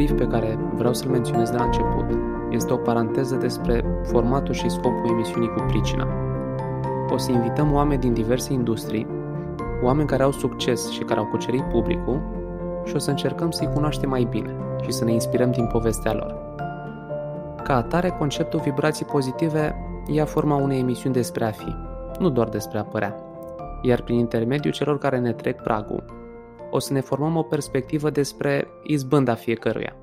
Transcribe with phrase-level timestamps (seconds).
[0.00, 2.04] Un brief pe care vreau să-l menționez de la început
[2.50, 6.08] este o paranteză despre formatul și scopul emisiunii cu pricina.
[7.10, 9.06] O să invităm oameni din diverse industrii,
[9.82, 12.20] oameni care au succes și care au cucerit publicul
[12.84, 16.36] și o să încercăm să-i cunoaștem mai bine și să ne inspirăm din povestea lor.
[17.62, 19.74] Ca atare, conceptul vibrații pozitive
[20.06, 21.74] ia forma unei emisiuni despre a fi,
[22.18, 23.16] nu doar despre a părea.
[23.82, 26.19] Iar prin intermediul celor care ne trec pragul,
[26.70, 29.96] o să ne formăm o perspectivă despre izbânda fiecăruia.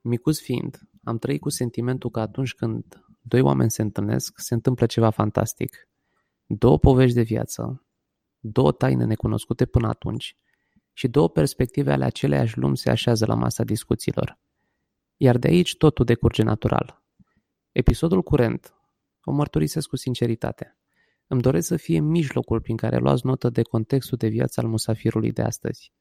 [0.00, 2.84] Micuț fiind, am trăit cu sentimentul că atunci când
[3.20, 5.88] doi oameni se întâlnesc, se întâmplă ceva fantastic.
[6.46, 7.86] Două povești de viață,
[8.38, 10.36] două taine necunoscute până atunci
[10.92, 14.38] și două perspective ale aceleiași lumi se așează la masa discuțiilor.
[15.16, 17.02] Iar de aici totul decurge natural.
[17.72, 18.74] Episodul curent
[19.24, 20.75] o mărturisesc cu sinceritate.
[21.26, 25.32] Îmi doresc să fie mijlocul prin care luați notă de contextul de viață al musafirului
[25.32, 25.92] de astăzi.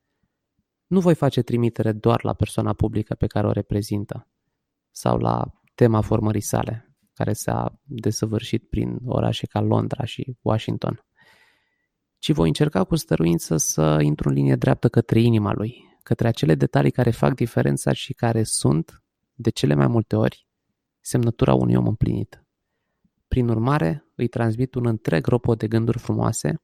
[0.87, 4.29] Nu voi face trimitere doar la persoana publică pe care o reprezintă
[4.91, 11.05] sau la tema formării sale, care s-a desăvârșit prin orașe ca Londra și Washington,
[12.17, 16.55] ci voi încerca cu stăruință să intru în linie dreaptă către inima lui, către acele
[16.55, 20.47] detalii care fac diferența și care sunt, de cele mai multe ori,
[20.99, 22.45] semnătura unui om împlinit.
[23.27, 26.61] Prin urmare, îi transmit un întreg ropot de gânduri frumoase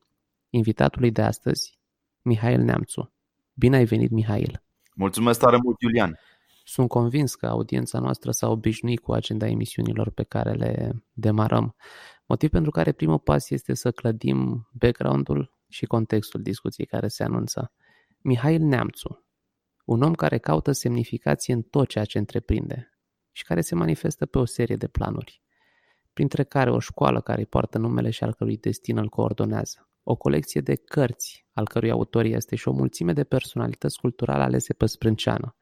[0.50, 1.80] invitatului de astăzi,
[2.22, 3.14] Mihail Neamțu.
[3.54, 4.64] Bine ai venit, Mihail!
[4.96, 6.20] Mulțumesc tare mult, Iulian!
[6.64, 11.76] Sunt convins că audiența noastră s-a obișnuit cu agenda emisiunilor pe care le demarăm,
[12.26, 17.72] motiv pentru care primul pas este să clădim background-ul și contextul discuției care se anunță.
[18.22, 19.26] Mihail Neamțu,
[19.86, 23.00] un om care caută semnificație în tot ceea ce întreprinde
[23.32, 25.42] și care se manifestă pe o serie de planuri
[26.14, 30.16] printre care o școală care îi poartă numele și al cărui destin îl coordonează, o
[30.16, 34.86] colecție de cărți al cărui autor este și o mulțime de personalități culturale alese pe
[34.86, 35.56] sprânceană,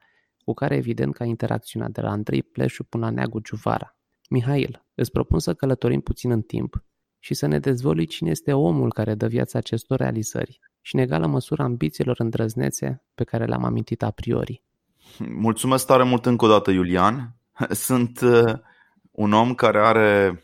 [0.44, 3.96] cu care evident că a interacționat de la Andrei Pleșu până la Neagu Giuvara.
[4.28, 6.84] Mihail, îți propun să călătorim puțin în timp
[7.18, 11.26] și să ne dezvolui cine este omul care dă viața acestor realizări și în egală
[11.26, 14.62] măsură ambițiilor îndrăznețe pe care le-am amintit a priori.
[15.18, 17.36] Mulțumesc tare mult încă o dată, Iulian.
[17.70, 18.52] Sunt uh,
[19.10, 20.42] un om care are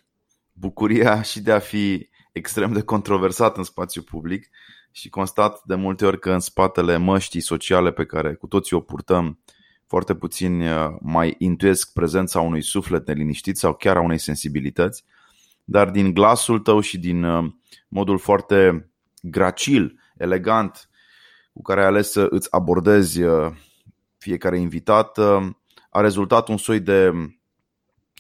[0.59, 4.51] bucuria și de a fi extrem de controversat în spațiu public
[4.91, 8.81] și constat de multe ori că în spatele măștii sociale pe care cu toții o
[8.81, 9.39] purtăm,
[9.87, 15.05] foarte puțini uh, mai intuiesc prezența unui suflet neliniștit sau chiar a unei sensibilități,
[15.65, 17.53] dar din glasul tău și din uh,
[17.89, 18.91] modul foarte
[19.23, 20.89] gracil, elegant
[21.53, 23.53] cu care ai ales să îți abordezi uh,
[24.19, 25.19] fiecare invitat,
[25.91, 27.13] a rezultat un soi de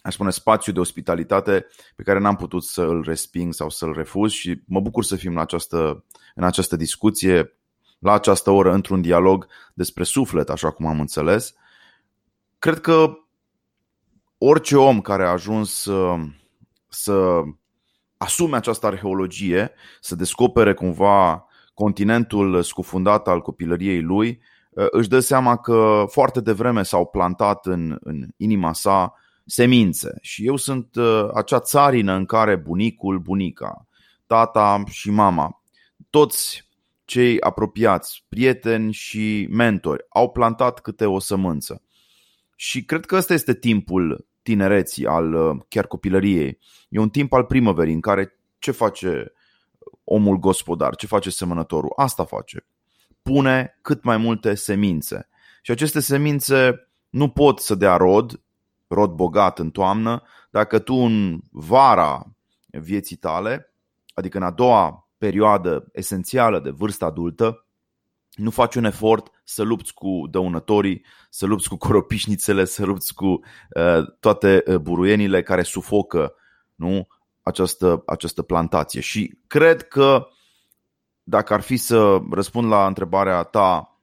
[0.06, 4.32] aș spune, spațiu de ospitalitate pe care n-am putut să îl resping sau să-l refuz
[4.32, 7.58] și mă bucur să fim în această, în această discuție,
[7.98, 11.54] la această oră, într-un dialog despre suflet, așa cum am înțeles.
[12.58, 13.18] Cred că
[14.38, 16.14] orice om care a ajuns să,
[16.88, 17.42] să
[18.16, 24.40] asume această arheologie, să descopere cumva continentul scufundat al copilăriei lui,
[24.90, 29.14] își dă seama că foarte devreme s-au plantat în, în inima sa
[29.46, 33.86] semințe și eu sunt uh, acea țarină în care bunicul, bunica,
[34.26, 35.62] tata și mama,
[36.10, 36.68] toți
[37.04, 41.82] cei apropiați, prieteni și mentori au plantat câte o sămânță.
[42.56, 46.58] Și cred că ăsta este timpul tinereții, al uh, chiar copilăriei.
[46.88, 49.32] E un timp al primăverii în care ce face
[50.04, 51.92] omul gospodar, ce face semănătorul?
[51.96, 52.66] Asta face.
[53.22, 55.28] Pune cât mai multe semințe.
[55.62, 58.40] Și aceste semințe nu pot să dea rod
[58.88, 62.26] rod bogat în toamnă, dacă tu în vara
[62.66, 63.74] vieții tale,
[64.14, 67.66] adică în a doua perioadă esențială de vârstă adultă,
[68.34, 73.26] nu faci un efort să lupți cu dăunătorii, să lupți cu coropișnițele, să lupți cu
[73.26, 76.34] uh, toate uh, buruienile care sufocă
[76.74, 77.06] nu,
[77.42, 79.00] această, această plantație.
[79.00, 80.26] Și cred că
[81.22, 83.95] dacă ar fi să răspund la întrebarea ta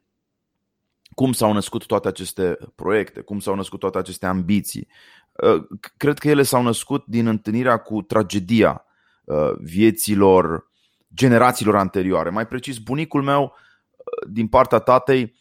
[1.16, 4.88] cum s-au născut toate aceste proiecte, cum s-au născut toate aceste ambiții.
[5.32, 5.64] Uh,
[5.98, 8.86] cred că ele s-au născut din întâlnirea cu tragedia
[9.24, 10.72] uh, vieților
[11.14, 12.30] generațiilor anterioare.
[12.30, 15.36] Mai precis, bunicul meu, uh, din partea tatei,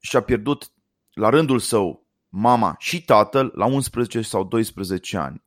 [0.00, 0.72] și-a pierdut
[1.12, 5.42] la rândul său mama și tatăl la 11 sau 12 ani.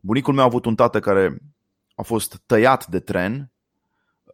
[0.00, 1.42] Bunicul meu a avut un tată care
[1.94, 3.52] a fost tăiat de tren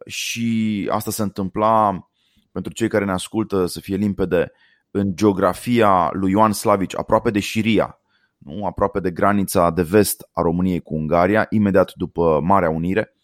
[0.05, 2.09] și asta se întâmpla
[2.51, 4.51] pentru cei care ne ascultă să fie limpede
[4.91, 7.99] în geografia lui Ioan Slavici, aproape de Șiria,
[8.37, 8.65] nu?
[8.65, 13.15] aproape de granița de vest a României cu Ungaria, imediat după Marea Unire.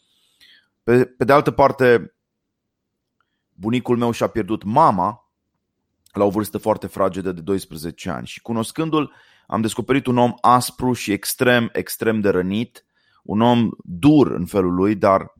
[0.84, 2.16] Pe, pe de altă parte,
[3.54, 5.30] bunicul meu și-a pierdut mama
[6.12, 9.14] la o vârstă foarte fragedă de 12 ani și cunoscându-l
[9.48, 12.86] am descoperit un om aspru și extrem, extrem de rănit,
[13.24, 15.34] un om dur în felul lui, dar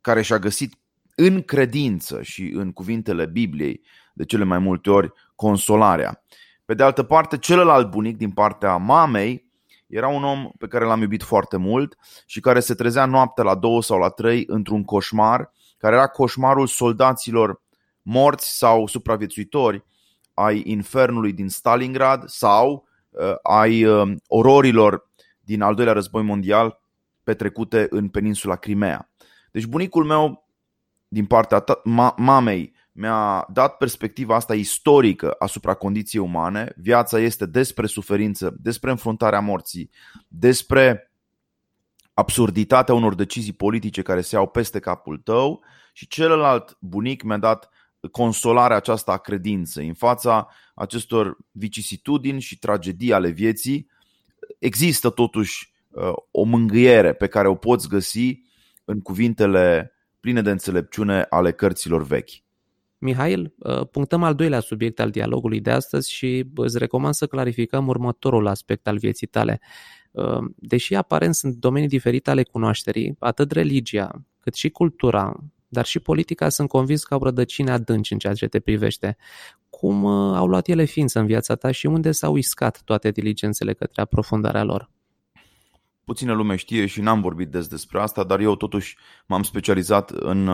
[0.00, 0.74] care și-a găsit
[1.14, 3.82] în credință și în cuvintele Bibliei
[4.14, 6.22] de cele mai multe ori consolarea.
[6.64, 9.48] Pe de altă parte, celălalt bunic din partea mamei
[9.86, 11.96] era un om pe care l-am iubit foarte mult
[12.26, 16.66] și care se trezea noaptea la două sau la trei într-un coșmar, care era coșmarul
[16.66, 17.62] soldaților
[18.02, 19.84] morți sau supraviețuitori
[20.34, 25.08] ai infernului din Stalingrad sau uh, ai uh, ororilor
[25.40, 26.80] din al doilea război mondial
[27.22, 29.10] petrecute în peninsula Crimea.
[29.50, 30.46] Deci bunicul meu,
[31.08, 36.72] din partea ta- ma- mamei, mi-a dat perspectiva asta istorică asupra condiției umane.
[36.76, 39.90] Viața este despre suferință, despre înfruntarea morții,
[40.28, 41.12] despre
[42.14, 47.68] absurditatea unor decizii politice care se iau peste capul tău și celălalt bunic mi-a dat
[48.10, 53.90] consolarea aceasta a credinței în fața acestor vicisitudini și tragedii ale vieții.
[54.58, 58.42] Există totuși uh, o mângâiere pe care o poți găsi
[58.84, 62.30] în cuvintele pline de înțelepciune ale cărților vechi.
[63.00, 67.88] Mihail, uh, punctăm al doilea subiect al dialogului de astăzi și îți recomand să clarificăm
[67.88, 69.60] următorul aspect al vieții tale.
[70.10, 75.36] Uh, deși aparent sunt domenii diferite ale cunoașterii, atât religia cât și cultura,
[75.68, 79.16] dar și politica sunt convins că au rădăcini adânci în ceea ce te privește.
[79.70, 83.72] Cum uh, au luat ele ființă în viața ta și unde s-au iscat toate diligențele
[83.72, 84.90] către aprofundarea lor?
[86.04, 88.96] Puțină lume știe și n-am vorbit des despre asta, dar eu totuși
[89.26, 90.48] m-am specializat în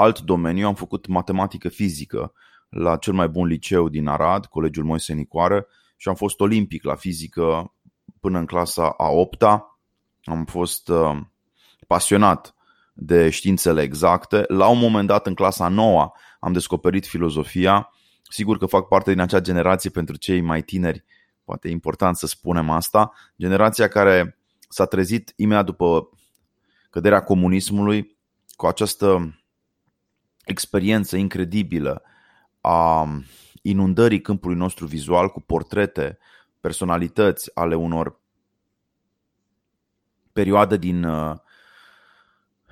[0.00, 2.32] alt domeniu, am făcut matematică fizică
[2.68, 5.66] la cel mai bun liceu din Arad, Colegiul Moise Nicoară
[5.96, 7.74] și am fost olimpic la fizică
[8.20, 9.42] până în clasa a 8
[10.22, 11.20] Am fost uh,
[11.86, 12.54] pasionat
[12.92, 14.44] de științele exacte.
[14.48, 17.92] La un moment dat, în clasa a 9 am descoperit filozofia.
[18.28, 21.04] Sigur că fac parte din acea generație pentru cei mai tineri,
[21.44, 24.38] poate e important să spunem asta, generația care
[24.68, 26.08] s-a trezit imediat după
[26.90, 28.18] căderea comunismului
[28.56, 29.39] cu această
[30.50, 32.02] experiență incredibilă
[32.60, 33.08] a
[33.62, 36.18] inundării câmpului nostru vizual cu portrete,
[36.60, 38.20] personalități ale unor
[40.32, 41.36] perioade din uh,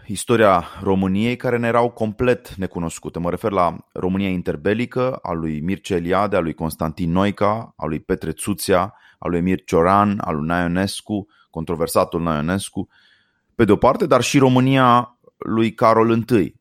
[0.07, 3.19] istoria României care ne erau complet necunoscute.
[3.19, 8.01] Mă refer la România interbelică, a lui Mircea Eliade, a lui Constantin Noica, a lui
[8.01, 12.89] Petre Țuțea, a lui Emir Cioran, a lui Naionescu, controversatul Naionescu,
[13.55, 16.58] pe de o parte, dar și România lui Carol I,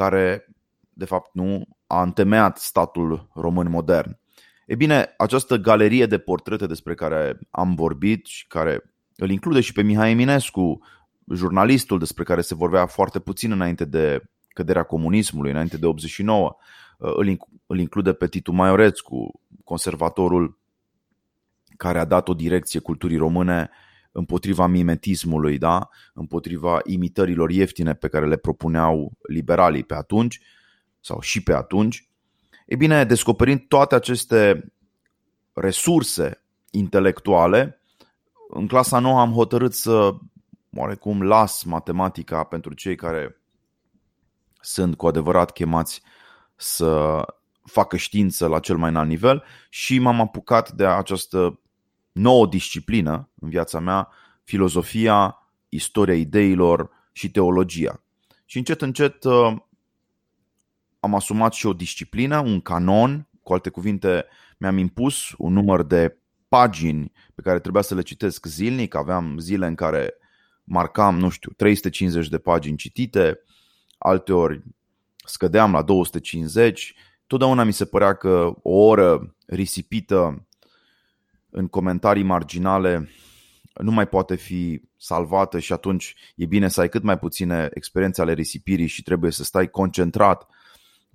[0.00, 0.46] care,
[0.92, 4.18] de fapt, nu a întemeiat statul român modern.
[4.66, 9.72] E bine, această galerie de portrete despre care am vorbit și care îl include și
[9.72, 10.78] pe Mihai Eminescu,
[11.34, 16.56] jurnalistul despre care se vorbea foarte puțin înainte de căderea comunismului, înainte de 89,
[17.66, 20.58] îl include pe Titu Maiorescu, conservatorul
[21.76, 23.70] care a dat o direcție culturii române
[24.12, 25.88] împotriva mimetismului, da?
[26.14, 30.40] împotriva imitărilor ieftine pe care le propuneau liberalii pe atunci
[31.00, 32.08] sau și pe atunci.
[32.66, 34.72] E bine, descoperind toate aceste
[35.52, 37.82] resurse intelectuale,
[38.48, 40.14] în clasa nouă am hotărât să
[40.76, 43.40] oarecum las matematica pentru cei care
[44.60, 46.02] sunt cu adevărat chemați
[46.56, 47.22] să
[47.64, 51.60] facă știință la cel mai înalt nivel și m-am apucat de această
[52.12, 54.08] nouă disciplină în viața mea,
[54.44, 55.36] filozofia,
[55.68, 58.02] istoria ideilor și teologia.
[58.44, 59.56] Și încet, încet uh,
[61.00, 64.26] am asumat și o disciplină, un canon, cu alte cuvinte,
[64.58, 66.16] mi-am impus un număr de
[66.48, 68.94] pagini pe care trebuia să le citesc zilnic.
[68.94, 70.14] Aveam zile în care
[70.64, 73.40] marcam, nu știu, 350 de pagini citite,
[73.98, 74.62] alteori
[75.24, 76.94] scădeam la 250.
[77.26, 80.46] Totdeauna mi se părea că o oră risipită
[81.50, 83.08] în comentarii marginale
[83.82, 88.20] nu mai poate fi salvată și atunci e bine să ai cât mai puține experiențe
[88.20, 90.46] ale risipirii și trebuie să stai concentrat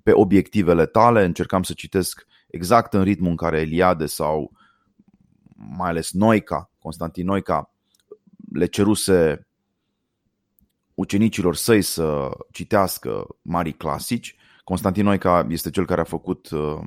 [0.04, 1.24] pe obiectivele tale.
[1.24, 4.52] Încercam să citesc exact în ritmul în care Eliade sau
[5.56, 7.74] mai ales Noica, Constantin Noica,
[8.52, 9.48] le ceruse
[10.94, 14.36] ucenicilor săi să citească mari clasici.
[14.64, 16.82] Constantin Noica este cel care a făcut uh,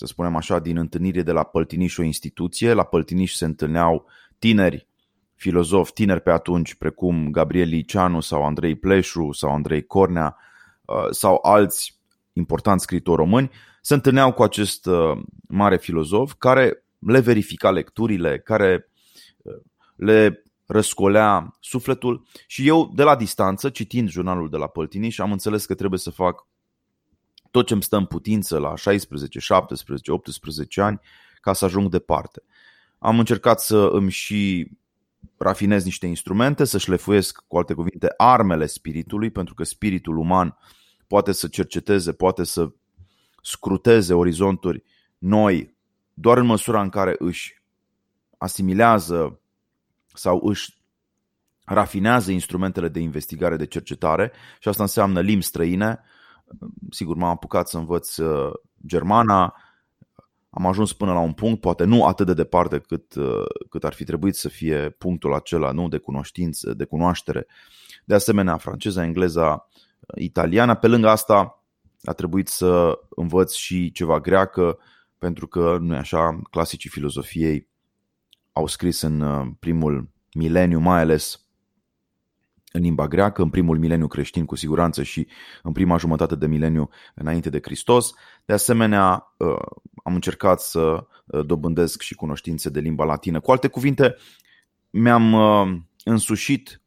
[0.00, 2.72] să spunem așa, din întâlnire de la Păltiniș o instituție.
[2.72, 4.06] La Păltiniș se întâlneau
[4.38, 4.86] tineri
[5.34, 10.36] filozofi, tineri pe atunci, precum Gabriel Liceanu sau Andrei Pleșu sau Andrei Cornea
[10.84, 12.00] uh, sau alți
[12.32, 18.90] importanți scritori români, se întâlneau cu acest uh, mare filozof care le verifica lecturile, care
[19.42, 19.54] uh,
[19.96, 25.66] le răscolea sufletul și eu de la distanță, citind jurnalul de la Păltiniș, am înțeles
[25.66, 26.46] că trebuie să fac
[27.50, 31.00] tot ce îmi stă în putință la 16, 17, 18 ani
[31.40, 32.42] ca să ajung departe.
[32.98, 34.70] Am încercat să îmi și
[35.36, 40.56] rafinez niște instrumente, să șlefuiesc, cu alte cuvinte, armele spiritului, pentru că spiritul uman
[41.06, 42.70] poate să cerceteze, poate să
[43.42, 44.82] scruteze orizonturi
[45.18, 45.74] noi
[46.14, 47.62] doar în măsura în care își
[48.38, 49.40] asimilează
[50.14, 50.78] sau își
[51.64, 56.00] rafinează instrumentele de investigare, de cercetare și asta înseamnă limbi străine.
[56.90, 58.52] Sigur, m-am apucat să învăț uh,
[58.86, 59.54] germana,
[60.50, 63.92] am ajuns până la un punct, poate nu atât de departe cât, uh, cât ar
[63.92, 67.46] fi trebuit să fie punctul acela nu de cunoștință, de cunoaștere.
[68.04, 69.68] De asemenea, franceza, engleza,
[70.14, 70.74] italiana.
[70.74, 71.64] Pe lângă asta
[72.02, 74.78] a trebuit să învăț și ceva greacă,
[75.18, 77.68] pentru că, nu așa, clasicii filozofiei
[78.52, 81.44] au scris în uh, primul mileniu, mai ales
[82.72, 85.26] în limba greacă, în primul mileniu creștin cu siguranță și
[85.62, 88.12] în prima jumătate de mileniu înainte de Hristos.
[88.44, 89.56] De asemenea, uh,
[90.04, 93.40] am încercat să uh, dobândesc și cunoștințe de limba latină.
[93.40, 94.16] Cu alte cuvinte,
[94.90, 95.34] mi-am
[96.04, 96.80] însușit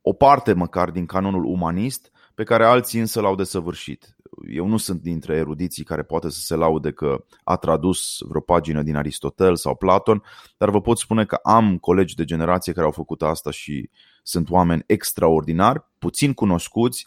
[0.00, 4.16] o parte măcar din canonul umanist, pe care alții însă l-au desăvârșit
[4.48, 8.82] eu nu sunt dintre erudiții care poate să se laude că a tradus vreo pagină
[8.82, 10.22] din Aristotel sau Platon,
[10.56, 13.90] dar vă pot spune că am colegi de generație care au făcut asta și
[14.30, 17.06] sunt oameni extraordinari, puțin cunoscuți,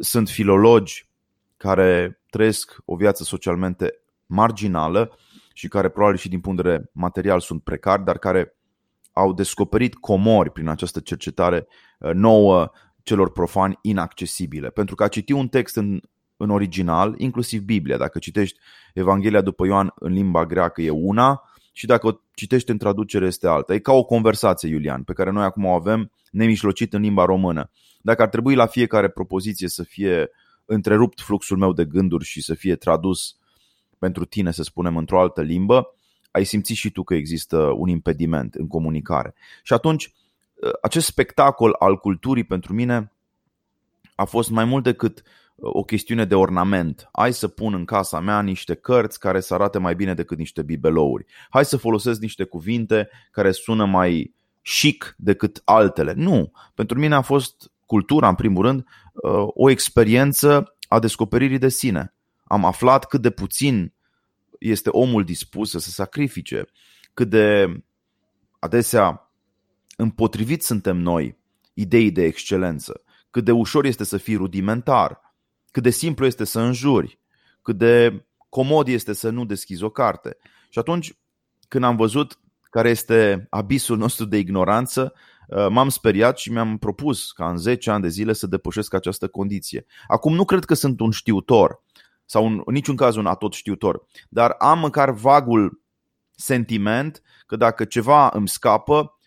[0.00, 1.08] sunt filologi
[1.56, 5.18] care trăiesc o viață socialmente marginală
[5.52, 8.56] și care probabil și din punct de vedere material sunt precari, dar care
[9.12, 11.66] au descoperit comori prin această cercetare
[11.98, 12.70] uh, nouă
[13.02, 14.70] celor profani inaccesibile.
[14.70, 16.00] Pentru că a citi un text în
[16.36, 17.96] în original, inclusiv Biblia.
[17.96, 18.58] Dacă citești
[18.94, 21.42] Evanghelia după Ioan în limba greacă e una
[21.76, 23.74] și dacă o citești în traducere este alta.
[23.74, 27.70] E ca o conversație, Iulian, pe care noi acum o avem nemișlocit în limba română.
[28.00, 30.30] Dacă ar trebui la fiecare propoziție să fie
[30.64, 33.36] întrerupt fluxul meu de gânduri și să fie tradus
[33.98, 35.94] pentru tine, să spunem, într-o altă limbă,
[36.30, 39.34] ai simțit și tu că există un impediment în comunicare.
[39.62, 40.12] Și atunci,
[40.82, 43.12] acest spectacol al culturii pentru mine
[44.14, 45.22] a fost mai mult decât
[45.56, 47.08] o chestiune de ornament.
[47.12, 50.62] Hai să pun în casa mea niște cărți care să arate mai bine decât niște
[50.62, 51.24] bibelouri.
[51.50, 56.12] Hai să folosesc niște cuvinte care sună mai chic decât altele.
[56.16, 56.52] Nu.
[56.74, 62.14] Pentru mine a fost cultura, în primul rând, uh, o experiență a descoperirii de sine.
[62.44, 63.92] Am aflat cât de puțin
[64.58, 66.66] este omul dispus să se sacrifice,
[67.14, 67.76] cât de
[68.58, 69.32] adesea
[69.96, 71.38] împotrivit suntem noi
[71.74, 73.02] ideii de excelență,
[73.34, 75.34] cât de ușor este să fii rudimentar,
[75.70, 77.18] cât de simplu este să înjuri,
[77.62, 80.36] cât de comod este să nu deschizi o carte.
[80.68, 81.18] Și atunci,
[81.68, 82.38] când am văzut
[82.70, 85.12] care este abisul nostru de ignoranță,
[85.48, 89.28] uh, m-am speriat și mi-am propus ca în 10 ani de zile să depășesc această
[89.28, 89.86] condiție.
[90.06, 91.82] Acum nu cred că sunt un știutor
[92.24, 95.82] sau în niciun caz un atot știutor, dar am măcar vagul
[96.30, 99.18] sentiment că dacă ceva îmi scapă,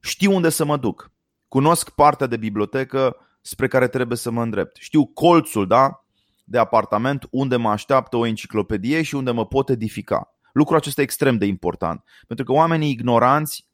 [0.00, 1.10] știu unde să mă duc.
[1.48, 4.76] Cunosc partea de bibliotecă spre care trebuie să mă îndrept.
[4.76, 6.04] Știu colțul da,
[6.44, 10.34] de apartament unde mă așteaptă o enciclopedie și unde mă pot edifica.
[10.52, 13.68] Lucrul acesta e extrem de important, pentru că oamenii ignoranți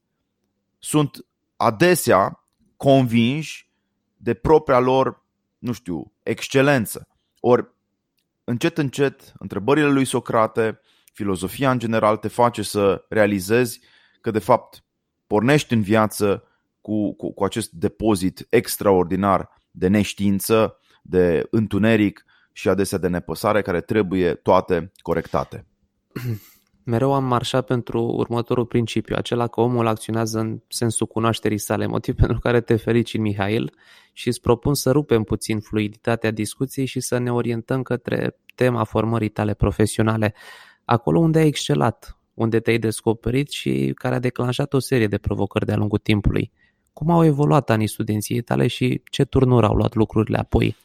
[0.79, 2.47] sunt adesea
[2.77, 3.71] convinși
[4.17, 5.25] de propria lor,
[5.59, 7.09] nu știu, excelență.
[7.41, 7.69] Ori,
[8.45, 10.81] încet, încet, întrebările lui Socrate,
[11.13, 13.81] filozofia în general te face să realizezi
[14.21, 14.85] că, de fapt,
[15.27, 16.45] pornești în viață
[16.87, 23.81] cu, cu, cu acest depozit extraordinar de neștiință, de întuneric și adesea de nepăsare care
[23.81, 25.67] trebuie toate corectate.
[26.93, 32.15] Mereu am marșat pentru următorul principiu, acela că omul acționează în sensul cunoașterii sale, motiv
[32.23, 33.73] pentru care te felicit, Mihail,
[34.13, 39.29] și îți propun să rupem puțin fluiditatea discuției și să ne orientăm către tema formării
[39.29, 40.35] tale profesionale,
[40.85, 45.67] acolo unde ai excelat, unde te-ai descoperit și care a declanșat o serie de provocări
[45.67, 46.53] de-a lungul timpului.
[46.97, 50.77] Cum au evoluat anii studenției tale și ce turnuri au luat lucrurile apoi?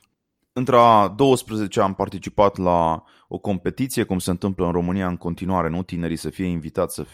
[0.54, 0.78] Între
[1.16, 5.84] 12 am participat la o competiție, cum se întâmplă în România în continuare, nu?
[5.84, 7.06] Tinerii să fie invitați să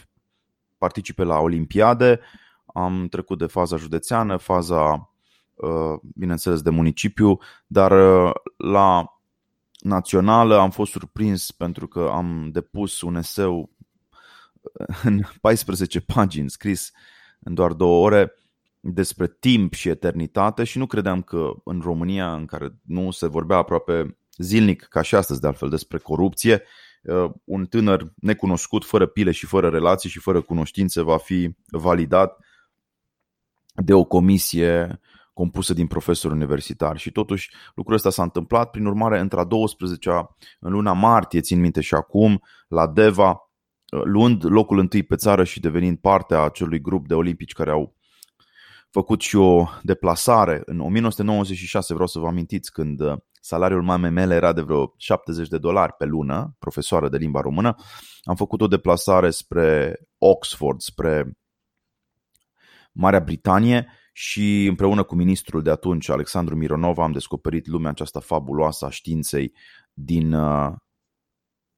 [0.78, 2.20] participe la olimpiade.
[2.66, 5.12] Am trecut de faza județeană, faza,
[5.54, 9.18] uh, bineînțeles, de municipiu, dar uh, la
[9.80, 13.70] națională am fost surprins pentru că am depus un eseu
[15.02, 16.92] în 14 pagini scris
[17.38, 18.32] în doar două ore
[18.92, 23.56] despre timp și eternitate și nu credeam că în România, în care nu se vorbea
[23.56, 26.62] aproape zilnic, ca și astăzi de altfel, despre corupție,
[27.02, 32.38] uh, un tânăr necunoscut, fără pile și fără relații și fără cunoștințe va fi validat
[33.74, 35.00] de o comisie
[35.32, 36.98] compusă din profesori universitari.
[36.98, 41.60] Și totuși lucrul ăsta s-a întâmplat, prin urmare, între a 12-a, în luna martie, țin
[41.60, 43.50] minte și acum, la Deva,
[44.04, 47.94] luând locul întâi pe țară și devenind parte a acelui grup de olimpici care au
[48.90, 54.34] făcut și o deplasare în 1996, vreau să vă amintiți, când uh, salariul mamei mele
[54.34, 57.74] era de vreo 70 de dolari pe lună, profesoară de limba română,
[58.22, 61.38] am făcut o deplasare spre Oxford, spre
[62.92, 68.86] Marea Britanie și împreună cu ministrul de atunci, Alexandru Mironov, am descoperit lumea aceasta fabuloasă
[68.86, 69.52] a științei
[69.92, 70.72] din uh,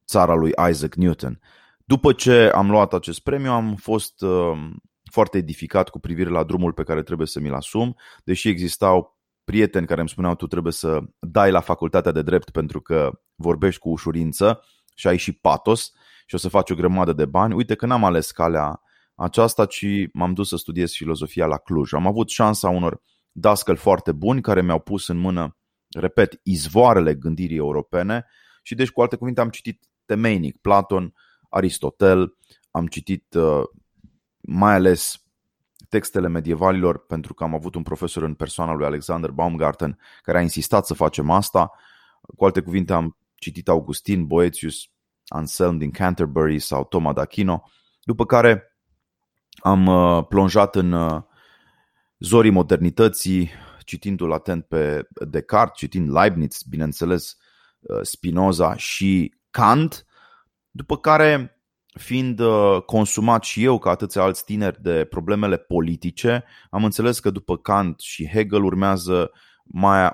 [0.07, 1.41] țara lui Isaac Newton.
[1.85, 4.71] După ce am luat acest premiu, am fost uh,
[5.11, 9.87] foarte edificat cu privire la drumul pe care trebuie să mi-l asum, deși existau prieteni
[9.87, 13.89] care îmi spuneau tu trebuie să dai la facultatea de drept pentru că vorbești cu
[13.89, 14.65] ușurință
[14.95, 15.93] și ai și patos
[16.27, 17.55] și o să faci o grămadă de bani.
[17.55, 18.81] Uite că n-am ales calea
[19.15, 21.93] aceasta, ci m-am dus să studiez filozofia la Cluj.
[21.93, 23.03] Am avut șansa unor
[23.33, 25.57] dascăli foarte buni care mi-au pus în mână,
[25.99, 28.27] repet, izvoarele gândirii europene
[28.63, 31.15] și deci cu alte cuvinte am citit temeinic Platon,
[31.49, 32.37] Aristotel,
[32.71, 33.63] am citit uh,
[34.41, 35.25] mai ales
[35.89, 40.41] textele medievalilor, pentru că am avut un profesor în persoana lui Alexander Baumgarten care a
[40.41, 41.71] insistat să facem asta.
[42.37, 44.91] Cu alte cuvinte, am citit Augustin, Boetius,
[45.27, 47.59] Anselm din Canterbury sau Toma d'Aquino,
[48.03, 48.77] după care
[49.63, 51.23] am uh, plonjat în uh,
[52.19, 53.51] zorii modernității,
[53.85, 57.37] citindu-l atent pe Descartes, citind Leibniz, bineînțeles,
[58.03, 60.07] Spinoza și Kant,
[60.71, 61.60] după care
[61.99, 67.31] fiind uh, consumat și eu ca atâția alți tineri de problemele politice, am înțeles că
[67.31, 69.31] după Kant și Hegel urmează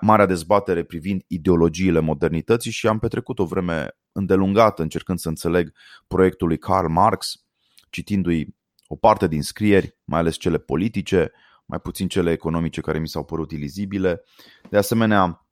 [0.01, 5.73] marea dezbatere privind ideologiile modernității și am petrecut o vreme îndelungată încercând să înțeleg
[6.07, 7.45] proiectul lui Karl Marx,
[7.91, 8.55] citindu-i
[8.87, 11.33] o parte din scrieri, mai ales cele politice,
[11.67, 14.23] mai puțin cele economice care mi s-au părut ilizibile.
[14.71, 15.47] De asemenea,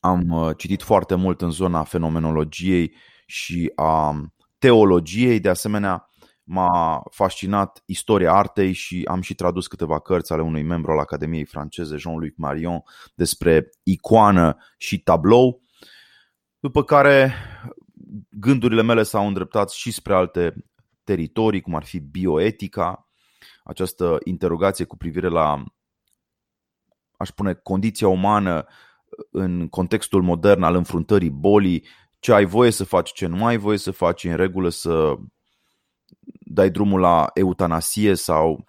[0.00, 2.94] am uh, citit foarte mult în zona fenomenologiei
[3.26, 4.20] și a
[4.58, 6.10] teologiei, de asemenea
[6.48, 11.44] m-a fascinat istoria artei și am și tradus câteva cărți ale unui membru al Academiei
[11.44, 12.82] franceze, Jean-Luc Marion,
[13.14, 15.62] despre icoană și tablou,
[16.58, 17.34] după care
[18.30, 20.54] gândurile mele s-au îndreptat și spre alte
[21.04, 23.08] teritorii, cum ar fi bioetica,
[23.64, 25.64] această interogație cu privire la,
[27.16, 28.66] aș spune, condiția umană
[29.30, 31.86] în contextul modern al înfruntării bolii
[32.26, 35.14] ce ai voie să faci, ce nu ai voie să faci, în regulă să
[36.38, 38.64] dai drumul la eutanasie sau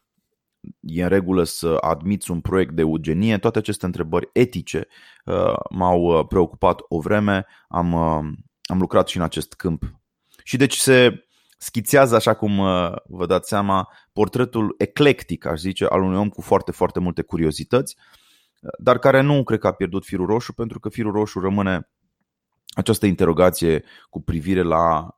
[0.79, 4.87] e în regulă să admiți un proiect de eugenie, toate aceste întrebări etice
[5.25, 9.83] uh, m-au uh, preocupat o vreme, am, uh, am lucrat și în acest câmp.
[10.43, 12.57] Și deci se schițează, așa cum
[13.05, 17.95] vă dați seama, portretul eclectic, aș zice, al unui om cu foarte, foarte multe curiozități,
[18.77, 21.89] dar care nu cred că a pierdut firul roșu, pentru că firul roșu rămâne
[22.77, 25.17] această interogație cu privire la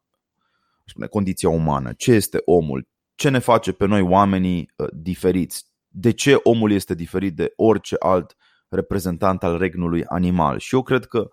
[0.85, 1.93] spune, condiția umană.
[1.93, 2.87] Ce este omul?
[3.15, 5.65] Ce ne face pe noi oamenii uh, diferiți?
[5.87, 8.35] De ce omul este diferit de orice alt
[8.69, 10.59] reprezentant al regnului animal?
[10.59, 11.29] Și eu cred că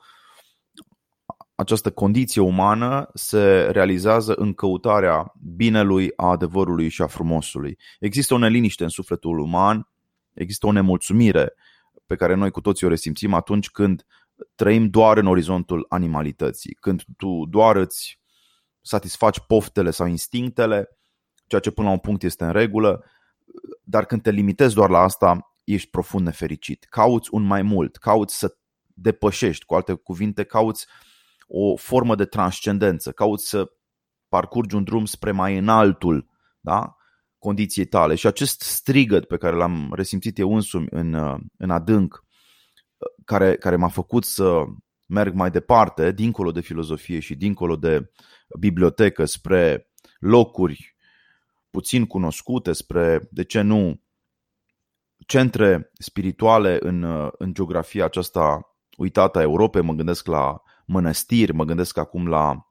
[1.55, 7.79] această condiție umană se realizează în căutarea binelui, a adevărului și a frumosului.
[8.01, 9.89] Există o neliniște în sufletul uman,
[10.33, 11.55] există o nemulțumire
[12.07, 14.07] pe care noi cu toții o resimțim atunci când
[14.55, 18.21] trăim doar în orizontul animalității, când tu doar îți
[18.81, 20.99] satisfaci poftele sau instinctele,
[21.47, 23.05] ceea ce până la un punct este în regulă,
[23.83, 26.87] dar când te limitezi doar la asta, ești profund nefericit.
[26.89, 28.57] Cauți un mai mult, cauți să
[28.95, 30.87] depășești, cu alte cuvinte, cauți
[31.47, 33.71] o formă de transcendență, cauți să
[34.29, 36.29] parcurgi un drum spre mai înaltul
[36.61, 36.97] da?
[37.39, 38.15] condiției tale.
[38.15, 42.25] Și acest strigăt pe care l-am resimțit eu însumi în, în adânc
[43.27, 44.65] care, care m-a făcut să
[45.07, 48.11] merg mai departe, dincolo de filozofie și dincolo de
[48.59, 50.97] bibliotecă, spre locuri
[51.71, 54.01] puțin cunoscute, spre, de ce nu,
[55.27, 61.99] centre spirituale în, în geografia aceasta uitată a Europei, mă gândesc la mănăstiri, mă gândesc
[61.99, 62.71] acum la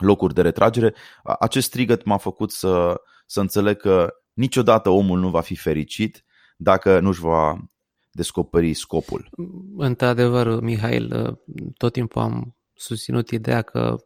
[0.00, 0.94] locuri de retragere,
[1.38, 6.24] acest strigăt m-a făcut să, să înțeleg că niciodată omul nu va fi fericit
[6.56, 7.70] dacă nu-și va
[8.18, 9.30] descoperi scopul.
[9.76, 11.38] Într-adevăr, Mihail,
[11.76, 13.96] tot timpul am susținut ideea că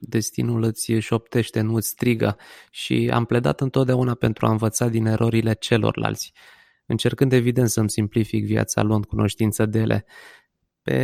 [0.00, 2.36] destinul îți șoptește, nu îți strigă
[2.70, 6.32] și am pledat întotdeauna pentru a învăța din erorile celorlalți,
[6.86, 10.04] încercând evident să-mi simplific viața luând cunoștință de ele.
[10.82, 10.98] Pe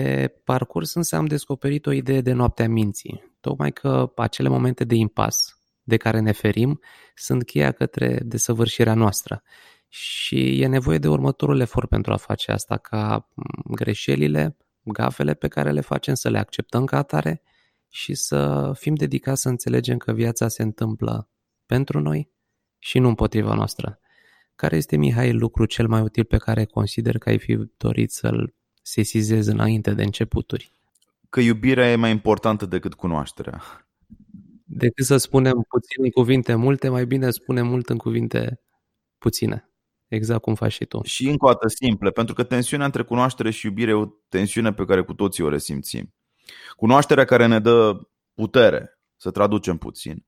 [0.45, 5.59] parcurs însă am descoperit o idee de noaptea minții, tocmai că acele momente de impas
[5.83, 6.81] de care ne ferim
[7.15, 9.43] sunt cheia către desăvârșirea noastră
[9.93, 13.29] și e nevoie de următorul efort pentru a face asta, ca
[13.65, 17.43] greșelile, gafele pe care le facem să le acceptăm ca atare
[17.89, 21.29] și să fim dedicați să înțelegem că viața se întâmplă
[21.67, 22.31] pentru noi
[22.79, 23.99] și nu împotriva noastră.
[24.55, 28.55] Care este, Mihai, lucru cel mai util pe care consider că ai fi dorit să-l
[28.83, 30.73] sesizezi înainte de începuturi?
[31.31, 33.63] Că iubirea e mai importantă decât cunoașterea.
[34.65, 38.61] Decât să spunem puțin în cuvinte multe, mai bine spunem mult în cuvinte
[39.19, 39.70] puține.
[40.11, 41.01] Exact cum faci și tu.
[41.03, 44.73] Și încă o dată simple, pentru că tensiunea între cunoaștere și iubire e o tensiune
[44.73, 46.15] pe care cu toții o resimțim.
[46.77, 48.01] Cunoașterea care ne dă
[48.35, 50.25] putere, să traducem puțin.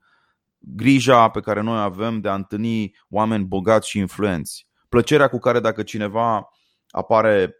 [0.58, 4.68] Grija pe care noi avem de a întâlni oameni bogați și influenți.
[4.88, 6.48] Plăcerea cu care dacă cineva
[6.88, 7.54] apare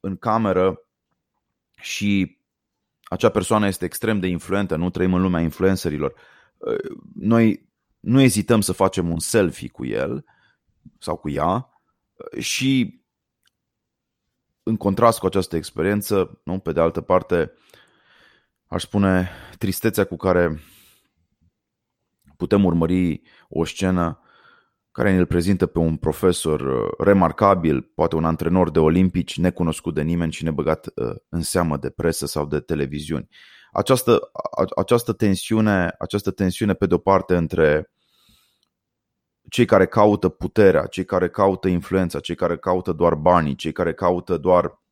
[0.00, 0.80] în cameră
[1.80, 2.38] și
[3.02, 6.14] acea persoană este extrem de influentă, nu trăim în lumea influencerilor,
[7.14, 7.68] noi
[8.00, 10.24] nu ezităm să facem un selfie cu el
[10.98, 11.68] sau cu ea
[12.38, 13.00] și
[14.62, 17.52] în contrast cu această experiență, nu, pe de altă parte,
[18.66, 20.60] aș spune tristețea cu care
[22.36, 24.20] putem urmări o scenă
[24.96, 30.02] care ne-l prezintă pe un profesor uh, remarcabil, poate un antrenor de olimpici, necunoscut de
[30.02, 33.28] nimeni și nebăgat uh, în seamă de presă sau de televiziuni.
[33.72, 34.30] Această,
[34.76, 37.90] această, tensiune, această tensiune, pe de-o parte, între
[39.48, 43.94] cei care caută puterea, cei care caută influența, cei care caută doar banii, cei care
[43.94, 44.82] caută doar,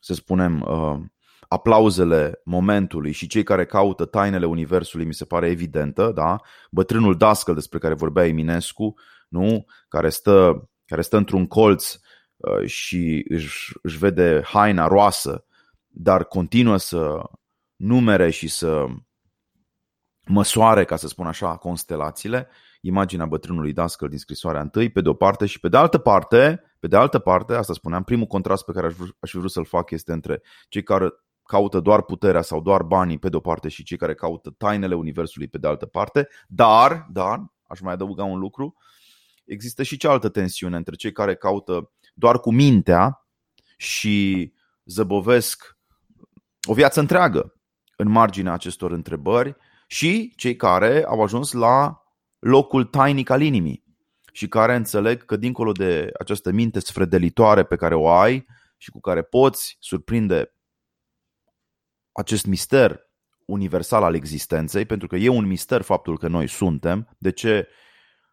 [0.00, 1.00] să spunem, uh,
[1.48, 6.40] aplauzele momentului și cei care caută tainele universului mi se pare evidentă, da?
[6.70, 8.94] Bătrânul Dascăl despre care vorbea Eminescu,
[9.28, 9.64] nu?
[9.88, 11.94] Care stă, care stă într-un colț
[12.36, 15.44] uh, și își, își vede haina roasă,
[15.86, 17.22] dar continuă să
[17.76, 18.86] numere și să
[20.26, 22.48] măsoare, ca să spun așa, constelațiile,
[22.80, 26.62] imaginea bătrânului Dascăl din scrisoarea întâi, pe de o parte și pe de altă parte,
[26.78, 29.64] pe de altă parte, asta spuneam, primul contrast pe care aș, aș fi vrut să-l
[29.64, 31.08] fac este între cei care
[31.42, 34.94] caută doar puterea sau doar banii pe de o parte și cei care caută tainele
[34.94, 38.76] universului pe de altă parte, dar, dar, aș mai adăuga un lucru,
[39.44, 43.26] există și cealaltă tensiune între cei care caută doar cu mintea
[43.76, 44.52] și
[44.84, 45.78] zăbovesc
[46.68, 47.54] o viață întreagă
[47.96, 49.56] în marginea acestor întrebări
[49.90, 52.02] și cei care au ajuns la
[52.38, 53.84] locul tainic al inimii
[54.32, 59.00] și care înțeleg că dincolo de această minte sfredelitoare pe care o ai și cu
[59.00, 60.54] care poți surprinde
[62.12, 63.00] acest mister
[63.46, 67.68] universal al existenței, pentru că e un mister faptul că noi suntem, de ce,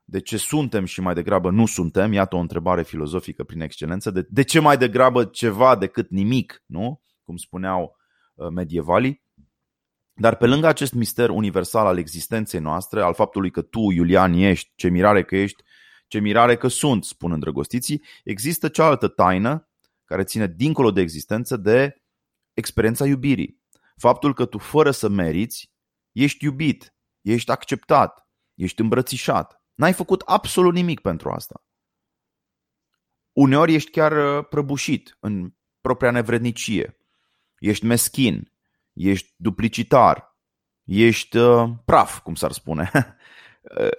[0.04, 4.28] de ce suntem și mai degrabă nu suntem, iată o întrebare filozofică prin excelență, de,
[4.30, 7.02] de ce mai degrabă ceva decât nimic, nu?
[7.24, 7.98] cum spuneau
[8.34, 9.26] uh, medievalii.
[10.20, 14.72] Dar pe lângă acest mister universal al existenței noastre, al faptului că tu, Iulian, ești,
[14.76, 15.64] ce mirare că ești,
[16.08, 19.70] ce mirare că sunt, spun îndrăgostiții, există cealaltă taină
[20.06, 22.04] care ține dincolo de existență de
[22.54, 23.62] experiența iubirii.
[23.96, 25.72] Faptul că tu, fără să meriți,
[26.12, 29.64] ești iubit, ești acceptat, ești îmbrățișat.
[29.74, 31.66] N-ai făcut absolut nimic pentru asta.
[33.32, 36.98] Uneori ești chiar uh, prăbușit în propria nevrednicie.
[37.60, 38.52] Ești meschin,
[38.98, 40.38] ești duplicitar,
[40.84, 42.92] ești uh, praf, cum s-ar spune,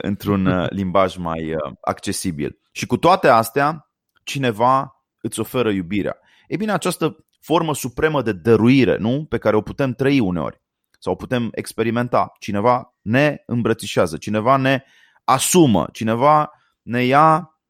[0.09, 2.61] într-un uh, limbaj mai accesibil.
[2.73, 3.93] Și cu toate astea,
[4.25, 6.19] cineva îți oferă iubirea.
[6.49, 9.25] E bine, această formă supremă de dăruire, nu?
[9.25, 10.61] Pe care o putem trăi uneori
[10.99, 12.33] sau o putem experimenta.
[12.39, 14.85] Cineva ne îmbrățișează, cineva ne
[15.25, 17.61] asumă, cineva ne ia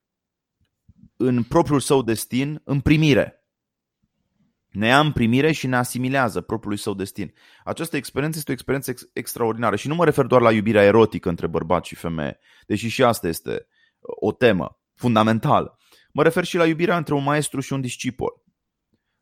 [1.16, 3.37] în propriul său destin în primire.
[4.68, 7.34] Ne ia în primire și ne asimilează propriului său destin.
[7.64, 11.28] Această experiență este o experiență ex- extraordinară și nu mă refer doar la iubirea erotică
[11.28, 13.66] între bărbat și femeie, deși și asta este
[14.00, 15.78] o temă fundamentală.
[16.12, 18.42] Mă refer și la iubirea între un maestru și un discipol.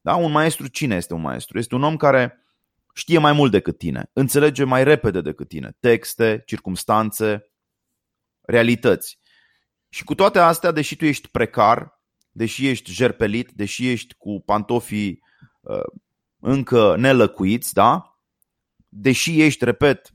[0.00, 0.14] Da?
[0.14, 1.58] Un maestru, cine este un maestru?
[1.58, 2.46] Este un om care
[2.94, 7.52] știe mai mult decât tine, înțelege mai repede decât tine texte, circumstanțe,
[8.40, 9.18] realități.
[9.88, 15.10] Și cu toate astea, deși tu ești precar, deși ești jerpelit, deși ești cu pantofii
[15.10, 15.25] uh,
[16.40, 18.20] încă nelăcuiți, da?
[18.88, 20.14] deși ești, repet,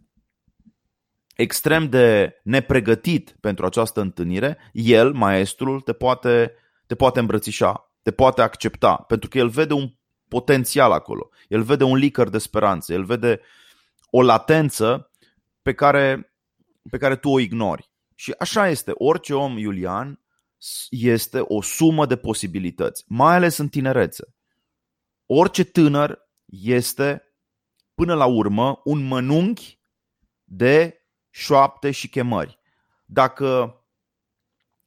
[1.36, 6.54] extrem de nepregătit pentru această întâlnire, el, maestrul, te poate,
[6.86, 9.94] te poate îmbrățișa te poate accepta, pentru că el vede un
[10.28, 13.42] potențial acolo, el vede un licăr de speranță, el vede
[14.10, 15.12] o latență
[15.62, 16.34] pe care,
[16.90, 17.92] pe care tu o ignori.
[18.16, 20.20] Și așa este, orice om, Iulian,
[20.90, 24.36] este o sumă de posibilități, mai ales în tinerețe.
[25.34, 27.24] Orice tânăr este,
[27.94, 29.80] până la urmă, un mănunchi
[30.44, 32.60] de șoapte și chemări.
[33.06, 33.76] Dacă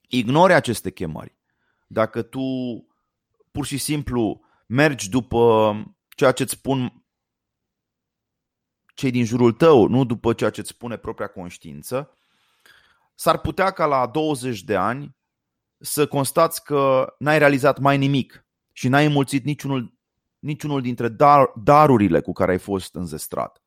[0.08, 1.38] ignori aceste chemări,
[1.86, 2.40] dacă tu
[3.50, 5.74] pur și simplu mergi după
[6.08, 7.04] ceea ce îți spun
[8.94, 12.16] cei din jurul tău, nu după ceea ce îți spune propria conștiință,
[13.14, 15.16] s-ar putea ca la 20 de ani
[15.78, 19.93] să constați că n-ai realizat mai nimic și n-ai înmulțit niciunul,
[20.44, 23.62] niciunul dintre dar, darurile cu care ai fost înzestrat.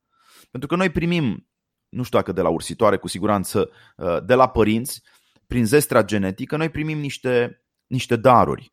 [0.50, 1.48] Pentru că noi primim,
[1.88, 5.02] nu știu dacă de la ursitoare, cu siguranță uh, de la părinți,
[5.46, 8.72] prin zestrea genetică, noi primim niște, niște daruri.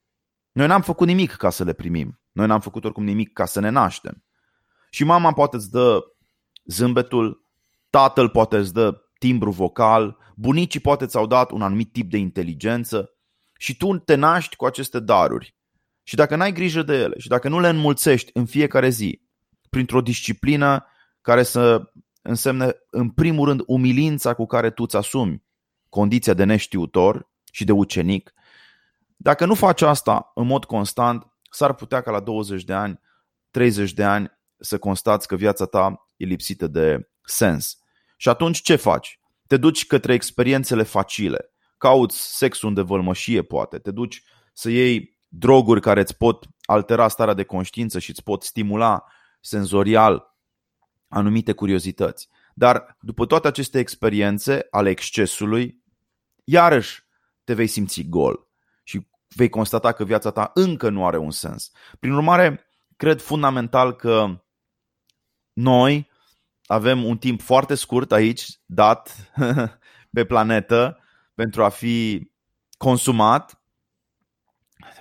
[0.51, 2.19] Noi n-am făcut nimic ca să le primim.
[2.31, 4.23] Noi n-am făcut oricum nimic ca să ne naștem.
[4.89, 5.99] Și mama poate îți dă
[6.65, 7.45] zâmbetul,
[7.89, 13.09] tatăl poate îți dă timbru vocal, bunicii poate ți-au dat un anumit tip de inteligență
[13.57, 15.54] și tu te naști cu aceste daruri.
[16.07, 19.21] Și dacă n-ai grijă de ele și dacă nu le înmulțești în fiecare zi
[19.69, 20.85] printr-o disciplină
[21.21, 21.91] care să
[22.21, 25.43] însemne în primul rând umilința cu care tu îți asumi
[25.89, 28.33] condiția de neștiutor și de ucenic,
[29.15, 32.99] dacă nu faci asta în mod constant, s-ar putea ca la 20 de ani,
[33.51, 37.77] 30 de ani să constați că viața ta e lipsită de sens.
[38.17, 39.19] Și atunci ce faci?
[39.47, 41.53] Te duci către experiențele facile.
[41.77, 43.77] Cauți sexul de vălmășie, poate.
[43.77, 48.43] Te duci să iei droguri care îți pot altera starea de conștiință și îți pot
[48.43, 49.03] stimula
[49.39, 50.35] senzorial
[51.07, 52.29] anumite curiozități.
[52.53, 55.83] Dar după toate aceste experiențe ale excesului,
[56.43, 57.03] iarăși
[57.43, 58.47] te vei simți gol
[58.83, 61.71] și vei constata că viața ta încă nu are un sens.
[61.99, 64.43] Prin urmare, cred fundamental că
[65.53, 66.09] noi
[66.65, 69.31] avem un timp foarte scurt aici dat
[70.15, 70.99] pe planetă
[71.33, 72.29] pentru a fi
[72.77, 73.61] consumat.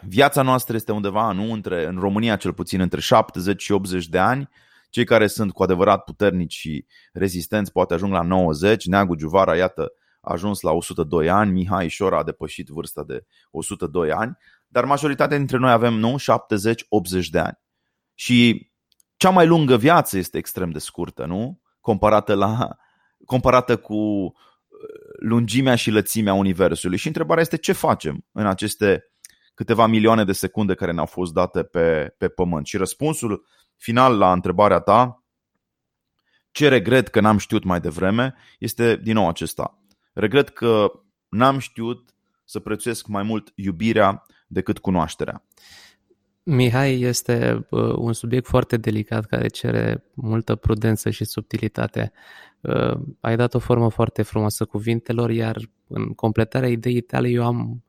[0.06, 4.18] Viața noastră este undeva nu între, în România cel puțin între 70 și 80 de
[4.18, 4.48] ani.
[4.90, 8.86] Cei care sunt cu adevărat puternici și rezistenți poate ajung la 90.
[8.86, 14.12] Neagu Giuvara, iată, a ajuns la 102 ani, Mihai Șora a depășit vârsta de 102
[14.12, 14.36] ani,
[14.66, 17.58] dar majoritatea dintre noi avem, nu, 70-80 de ani.
[18.14, 18.70] Și
[19.16, 21.60] cea mai lungă viață este extrem de scurtă, nu?
[21.80, 22.76] Comparată, la,
[23.24, 24.32] comparată cu uh,
[25.20, 26.96] lungimea și lățimea Universului.
[26.96, 29.13] Și întrebarea este ce facem în aceste
[29.54, 32.66] câteva milioane de secunde care ne-au fost date pe, pe Pământ.
[32.66, 35.24] Și răspunsul final la întrebarea ta,
[36.50, 39.78] ce regret că n-am știut mai devreme, este din nou acesta.
[40.12, 40.92] Regret că
[41.28, 42.14] n-am știut
[42.44, 45.42] să prețuiesc mai mult iubirea decât cunoașterea.
[46.42, 52.12] Mihai, este uh, un subiect foarte delicat care cere multă prudență și subtilitate.
[52.60, 57.84] Uh, ai dat o formă foarte frumoasă cuvintelor, iar în completarea ideii tale eu am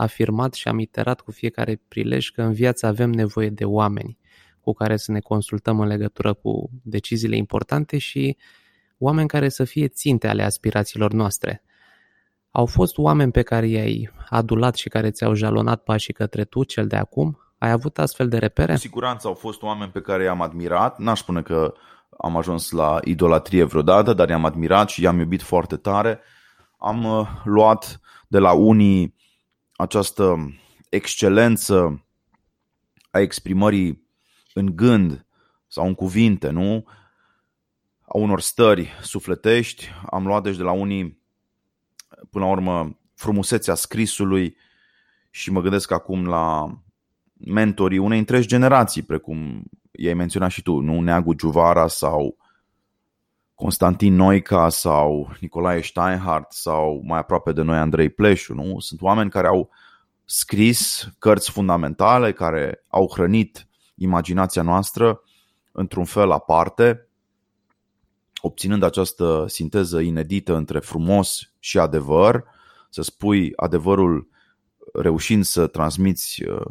[0.00, 4.18] afirmat și am iterat cu fiecare prilej că în viață avem nevoie de oameni
[4.60, 8.36] cu care să ne consultăm în legătură cu deciziile importante și
[8.98, 11.62] oameni care să fie ținte ale aspirațiilor noastre.
[12.50, 16.86] Au fost oameni pe care i-ai adulat și care ți-au jalonat pașii către tu, cel
[16.86, 17.38] de acum?
[17.58, 18.72] Ai avut astfel de repere?
[18.72, 20.98] Cu siguranță au fost oameni pe care i-am admirat.
[20.98, 21.74] N-aș spune că
[22.18, 26.20] am ajuns la idolatrie vreodată, dar i-am admirat și i-am iubit foarte tare.
[26.78, 29.14] Am uh, luat de la unii
[29.80, 30.54] această
[30.88, 32.04] excelență
[33.10, 34.08] a exprimării
[34.54, 35.26] în gând
[35.66, 36.84] sau în cuvinte, nu?
[38.00, 39.88] A unor stări sufletești.
[40.10, 41.22] Am luat deci de la unii,
[42.30, 44.56] până la urmă, frumusețea scrisului
[45.30, 46.78] și mă gândesc acum la
[47.32, 52.36] mentorii unei întregi generații, precum i-ai menționat și tu, nu Neagu Giuvara sau
[53.60, 58.78] Constantin Noica sau Nicolae Steinhardt sau mai aproape de noi Andrei Pleșu, nu?
[58.78, 59.70] Sunt oameni care au
[60.24, 65.22] scris cărți fundamentale, care au hrănit imaginația noastră
[65.72, 67.08] într-un fel aparte,
[68.40, 72.44] obținând această sinteză inedită între frumos și adevăr,
[72.90, 74.28] să spui adevărul
[74.92, 76.66] reușind să transmiți uh,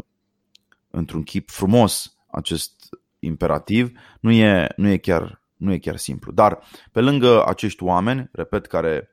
[0.89, 6.31] într-un chip frumos acest imperativ, nu e, nu e, chiar, nu e chiar simplu.
[6.31, 6.59] Dar
[6.91, 9.09] pe lângă acești oameni, repet, care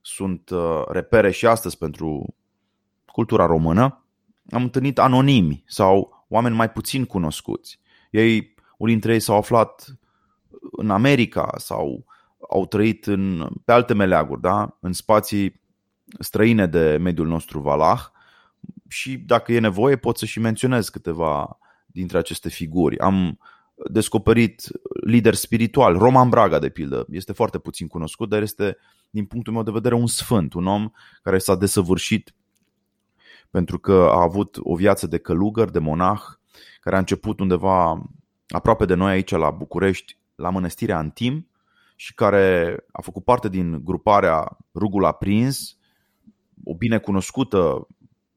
[0.00, 2.34] sunt uh, repere și astăzi pentru
[3.06, 4.04] cultura română,
[4.50, 7.80] am întâlnit anonimi sau oameni mai puțin cunoscuți.
[8.10, 9.98] Ei, unii dintre ei s-au aflat
[10.72, 12.04] în America sau
[12.50, 14.76] au trăit în, pe alte meleaguri, da?
[14.80, 15.60] în spații
[16.18, 18.00] străine de mediul nostru valah
[18.88, 22.98] și dacă e nevoie pot să și menționez câteva dintre aceste figuri.
[22.98, 23.38] Am
[23.90, 24.68] descoperit
[25.04, 28.76] lider spiritual, Roman Braga de pildă, este foarte puțin cunoscut, dar este
[29.10, 30.90] din punctul meu de vedere un sfânt, un om
[31.22, 32.34] care s-a desăvârșit
[33.50, 36.20] pentru că a avut o viață de călugăr, de monah,
[36.80, 38.02] care a început undeva
[38.48, 41.48] aproape de noi aici la București, la mănăstirea Antim
[41.96, 45.76] și care a făcut parte din gruparea Rugul Aprins,
[46.64, 47.86] o binecunoscută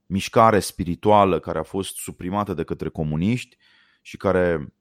[0.06, 3.58] mișcare spirituală care a fost suprimată de către comuniști
[4.02, 4.74] și care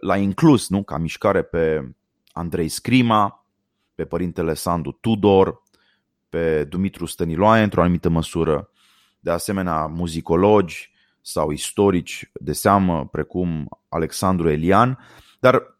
[0.00, 1.94] l-a inclus nu, ca mișcare pe
[2.32, 3.46] Andrei Scrima,
[3.94, 5.62] pe părintele Sandu Tudor,
[6.28, 8.70] pe Dumitru Stăniloae într-o anumită măsură,
[9.20, 14.98] de asemenea muzicologi sau istorici de seamă precum Alexandru Elian,
[15.40, 15.78] dar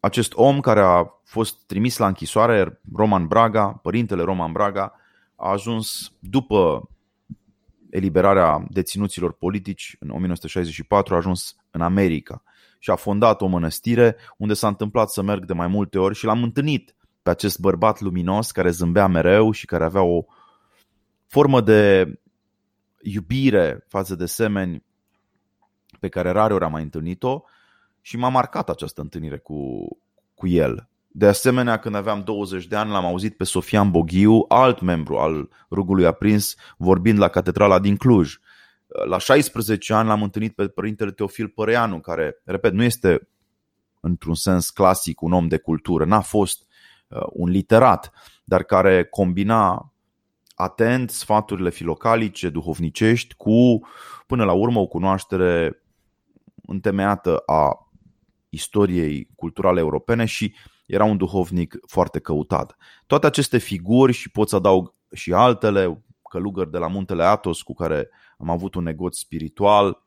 [0.00, 4.92] acest om care a fost trimis la închisoare, Roman Braga, părintele Roman Braga,
[5.36, 6.88] a ajuns după
[7.90, 12.42] eliberarea deținuților politici în 1964, a ajuns în America
[12.82, 16.24] și a fondat o mănăstire unde s-a întâmplat să merg de mai multe ori și
[16.24, 20.24] l-am întâlnit pe acest bărbat luminos care zâmbea mereu și care avea o
[21.26, 22.12] formă de
[23.02, 24.84] iubire față de semeni
[26.00, 27.42] pe care rare ori am mai întâlnit-o
[28.00, 29.86] și m-a marcat această întâlnire cu,
[30.34, 30.88] cu el.
[31.08, 35.48] De asemenea, când aveam 20 de ani, l-am auzit pe Sofian Boghiu, alt membru al
[35.70, 38.36] Rugului Aprins, vorbind la catedrala din Cluj.
[39.06, 43.28] La 16 ani l-am întâlnit pe părintele Teofil Păreanu, care, repet, nu este
[44.00, 46.66] într-un sens clasic un om de cultură, n-a fost
[47.08, 48.12] uh, un literat,
[48.44, 49.92] dar care combina
[50.54, 53.80] atent sfaturile filocalice, duhovnicești, cu,
[54.26, 55.82] până la urmă, o cunoaștere
[56.66, 57.92] întemeiată a
[58.48, 60.54] istoriei culturale europene și
[60.86, 62.76] era un duhovnic foarte căutat.
[63.06, 67.74] Toate aceste figuri și pot să adaug și altele, călugări de la muntele Atos cu
[67.74, 70.02] care am avut un negoț spiritual,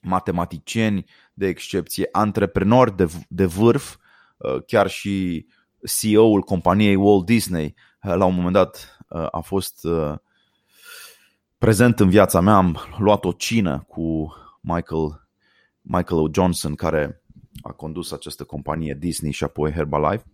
[0.00, 3.96] matematicieni de excepție, antreprenori de, de vârf,
[4.36, 5.46] uh, chiar și
[6.00, 9.86] CEO-ul companiei Walt Disney uh, la un moment dat uh, a fost
[11.58, 15.28] prezent în viața mea, am luat o cină cu Michael,
[15.80, 16.28] Michael O.
[16.32, 17.22] Johnson care
[17.62, 20.24] a condus această companie Disney și apoi Herbalife.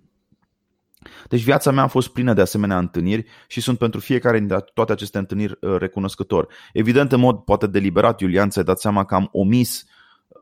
[1.28, 4.92] Deci viața mea a fost plină de asemenea întâlniri și sunt pentru fiecare dintre toate
[4.92, 6.48] aceste întâlniri uh, recunoscător.
[6.72, 9.84] Evident, în mod poate deliberat, Iulian, ți-ai dat seama că am omis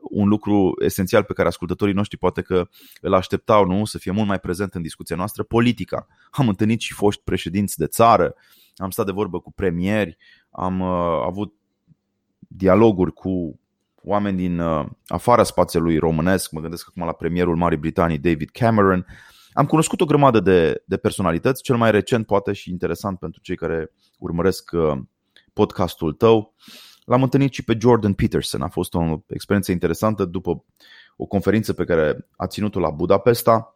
[0.01, 2.67] un lucru esențial pe care ascultătorii noștri poate că
[3.01, 3.85] îl așteptau nu?
[3.85, 6.07] să fie mult mai prezent în discuția noastră, politica.
[6.31, 8.35] Am întâlnit și foști președinți de țară,
[8.75, 10.17] am stat de vorbă cu premieri,
[10.49, 11.53] am uh, avut
[12.39, 13.59] dialoguri cu
[14.03, 19.05] oameni din uh, afara spațiului românesc, mă gândesc acum la premierul Marii Britanii David Cameron.
[19.53, 23.55] Am cunoscut o grămadă de, de personalități, cel mai recent poate și interesant pentru cei
[23.55, 24.97] care urmăresc uh,
[25.53, 26.53] podcastul tău.
[27.05, 30.63] L-am întâlnit și pe Jordan Peterson, a fost o experiență interesantă după
[31.15, 33.75] o conferință pe care a ținut-o la Budapesta.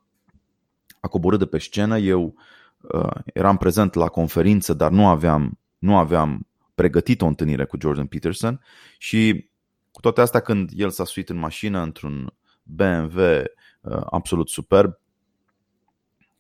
[1.00, 2.36] A coborât de pe scenă, eu
[2.82, 8.06] uh, eram prezent la conferință, dar nu aveam, nu aveam pregătit o întâlnire cu Jordan
[8.06, 8.62] Peterson
[8.98, 9.50] și
[9.92, 12.34] cu toate astea, când el s-a suit în mașină într-un
[12.64, 14.98] BMW uh, absolut superb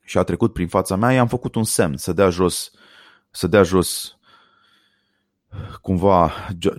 [0.04, 2.72] și a trecut prin fața mea, i-am făcut un semn să dea jos,
[3.32, 4.18] să dea jos
[5.82, 6.32] cumva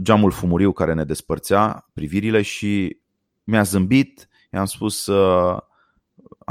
[0.03, 2.99] geamul fumuriu care ne despărțea privirile și
[3.45, 5.59] mi-a zâmbit, i-am spus uh,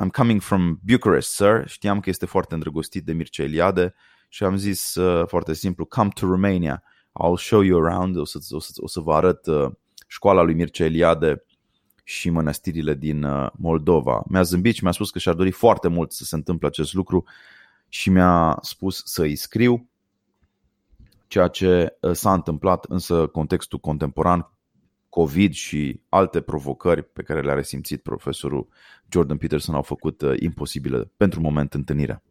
[0.01, 1.63] I'm coming from Bucharest, sir.
[1.67, 3.93] Știam că este foarte îndrăgostit de Mircea Eliade
[4.29, 8.37] și am zis uh, foarte simplu, come to Romania, I'll show you around, o să,
[8.51, 9.71] o să, o să vă arăt uh,
[10.07, 11.43] școala lui Mircea Eliade
[12.03, 14.23] și mănăstirile din uh, Moldova.
[14.27, 17.23] Mi-a zâmbit și mi-a spus că și-ar dori foarte mult să se întâmple acest lucru
[17.89, 19.89] și mi-a spus să-i scriu,
[21.27, 24.51] ceea ce uh, s-a întâmplat însă contextul contemporan,
[25.09, 28.67] COVID și alte provocări pe care le-a resimțit profesorul
[29.09, 32.23] Jordan Peterson au făcut uh, imposibilă pentru moment întâlnirea.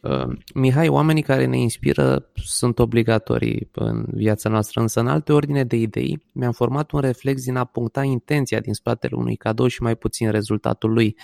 [0.00, 5.64] Uh, Mihai, oamenii care ne inspiră sunt obligatorii în viața noastră, însă în alte ordine
[5.64, 9.82] de idei mi-am format un reflex din a puncta intenția din spatele unui cadou și
[9.82, 11.16] mai puțin rezultatul lui.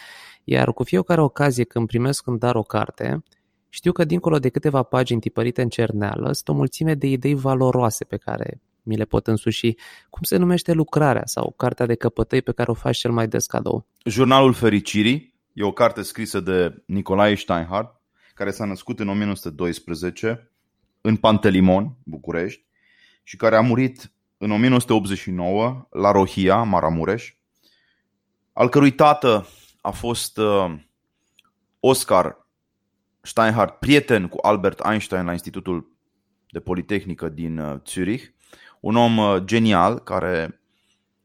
[0.45, 3.23] Iar cu fiecare ocazie când primesc în dar o carte,
[3.69, 8.05] știu că dincolo de câteva pagini tipărite în cerneală sunt o mulțime de idei valoroase
[8.05, 9.75] pe care mi le pot însuși.
[10.11, 13.47] Cum se numește lucrarea sau cartea de căpătăi pe care o faci cel mai des
[13.47, 13.87] cadou?
[14.05, 17.96] Jurnalul Fericirii e o carte scrisă de Nicolae Steinhardt
[18.37, 20.51] care s-a născut în 1912
[21.01, 22.65] în Pantelimon, București,
[23.23, 27.35] și care a murit în 1989 la Rohia, Maramureș,
[28.53, 29.47] al cărui tată
[29.81, 30.75] a fost uh,
[31.81, 32.47] Oscar
[33.21, 35.93] Steinhardt, prieten cu Albert Einstein la Institutul
[36.51, 38.25] de Politehnică din uh, Zurich,
[38.81, 40.61] un om uh, genial care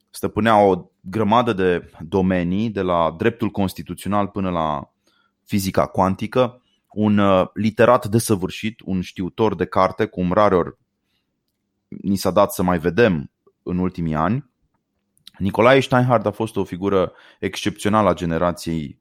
[0.09, 4.93] stăpânea o grămadă de domenii, de la dreptul constituțional până la
[5.43, 6.60] fizica cuantică,
[6.93, 10.77] un uh, literat desăvârșit, un știutor de carte, cum rareori
[11.87, 13.31] ni s-a dat să mai vedem
[13.63, 14.49] în ultimii ani.
[15.37, 18.99] Nicolae Steinhardt a fost o figură excepțională a generației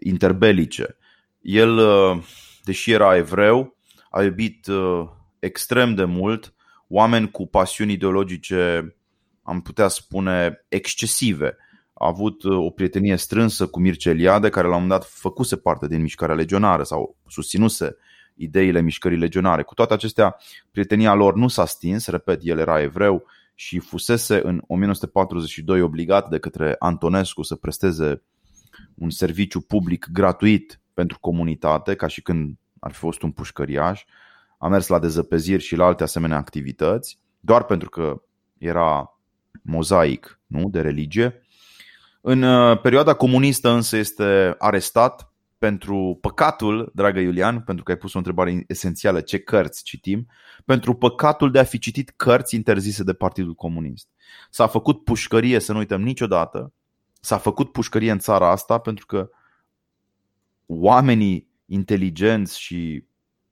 [0.00, 0.96] interbelice.
[1.40, 2.22] El, uh,
[2.62, 3.76] deși era evreu,
[4.10, 5.08] a iubit uh,
[5.38, 6.54] extrem de mult
[6.88, 8.94] oameni cu pasiuni ideologice,
[9.42, 11.56] am putea spune, excesive.
[11.98, 15.56] A avut uh, o prietenie strânsă cu Mircea Eliade, care la un moment dat făcuse
[15.56, 17.96] parte din mișcarea legionară sau susținuse
[18.34, 19.62] ideile mișcării legionare.
[19.62, 20.36] Cu toate acestea,
[20.70, 23.24] prietenia lor nu s-a stins, repet, el era evreu
[23.54, 28.22] și fusese în 1942 obligat de către Antonescu să presteze
[28.94, 34.04] un serviciu public gratuit pentru comunitate, ca și când ar fi fost un pușcăriaș.
[34.58, 38.22] A mers la dezăpeziri și la alte asemenea activități, doar pentru că
[38.58, 39.18] era
[39.62, 40.68] mozaic nu?
[40.70, 41.42] de religie.
[42.20, 48.14] În uh, perioada comunistă însă este arestat pentru păcatul, dragă Iulian, pentru că ai pus
[48.14, 50.26] o întrebare esențială, ce cărți citim,
[50.64, 54.08] pentru păcatul de a fi citit cărți interzise de Partidul Comunist.
[54.50, 56.72] S-a făcut pușcărie, să nu uităm niciodată,
[57.20, 59.30] s-a făcut pușcărie în țara asta pentru că
[60.66, 63.04] oamenii inteligenți și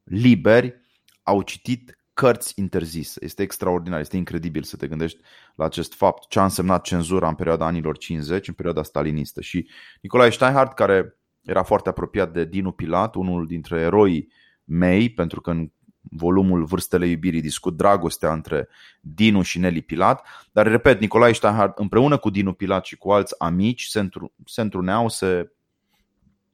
[0.03, 0.75] liberi
[1.23, 3.25] au citit cărți interzise.
[3.25, 5.21] Este extraordinar, este incredibil să te gândești
[5.55, 9.41] la acest fapt, ce a însemnat cenzura în perioada anilor 50, în perioada stalinistă.
[9.41, 9.69] Și
[10.01, 14.33] Nicolae Steinhardt, care era foarte apropiat de Dinu Pilat, unul dintre eroii
[14.65, 18.69] mei, pentru că în volumul Vârstele iubirii discut dragostea între
[19.01, 23.35] Dinu și Nelly Pilat, dar repet, Nicolae Steinhardt împreună cu Dinu Pilat și cu alți
[23.39, 24.09] amici se,
[24.45, 25.53] se întruneau, se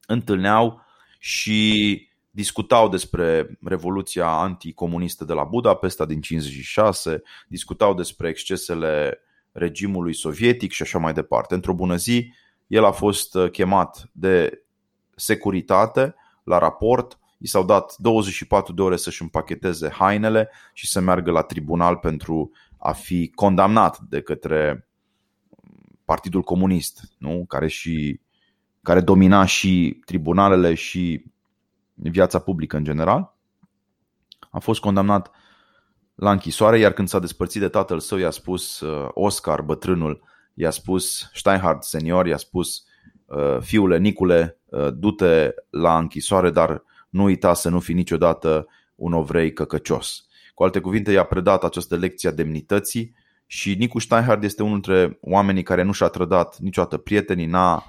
[0.06, 0.84] întâlneau
[1.18, 9.18] și discutau despre revoluția anticomunistă de la Budapesta din 56, discutau despre excesele
[9.52, 11.54] regimului sovietic și așa mai departe.
[11.54, 12.32] Într-o bună zi,
[12.66, 14.64] el a fost chemat de
[15.14, 16.14] securitate
[16.44, 21.42] la raport, i s-au dat 24 de ore să-și împacheteze hainele și să meargă la
[21.42, 24.88] tribunal pentru a fi condamnat de către
[26.04, 27.44] Partidul Comunist, nu?
[27.48, 28.20] Care, și,
[28.82, 31.24] care domina și tribunalele și
[32.10, 33.36] viața publică în general.
[34.50, 35.30] A fost condamnat
[36.14, 40.22] la închisoare, iar când s-a despărțit de tatăl său, i-a spus uh, Oscar, bătrânul,
[40.54, 42.84] i-a spus Steinhardt senior, i-a spus
[43.24, 49.12] uh, fiule Nicule, uh, du-te la închisoare, dar nu uita să nu fii niciodată un
[49.12, 50.26] ovrei căcăcios.
[50.54, 53.14] Cu alte cuvinte, i-a predat această lecție a demnității
[53.46, 57.84] și Nicu Steinhardt este unul dintre oamenii care nu și-a trădat niciodată prietenii, n-a,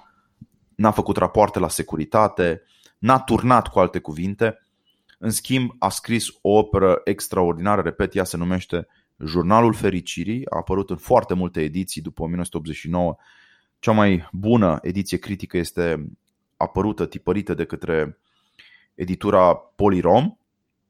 [0.75, 2.61] n-a făcut rapoarte la securitate,
[3.03, 4.61] n-a turnat cu alte cuvinte,
[5.17, 8.87] în schimb a scris o operă extraordinară, repet, ea se numește
[9.25, 13.15] Jurnalul Fericirii, a apărut în foarte multe ediții după 1989.
[13.79, 16.09] Cea mai bună ediție critică este
[16.57, 18.19] apărută, tipărită de către
[18.95, 20.37] editura Polirom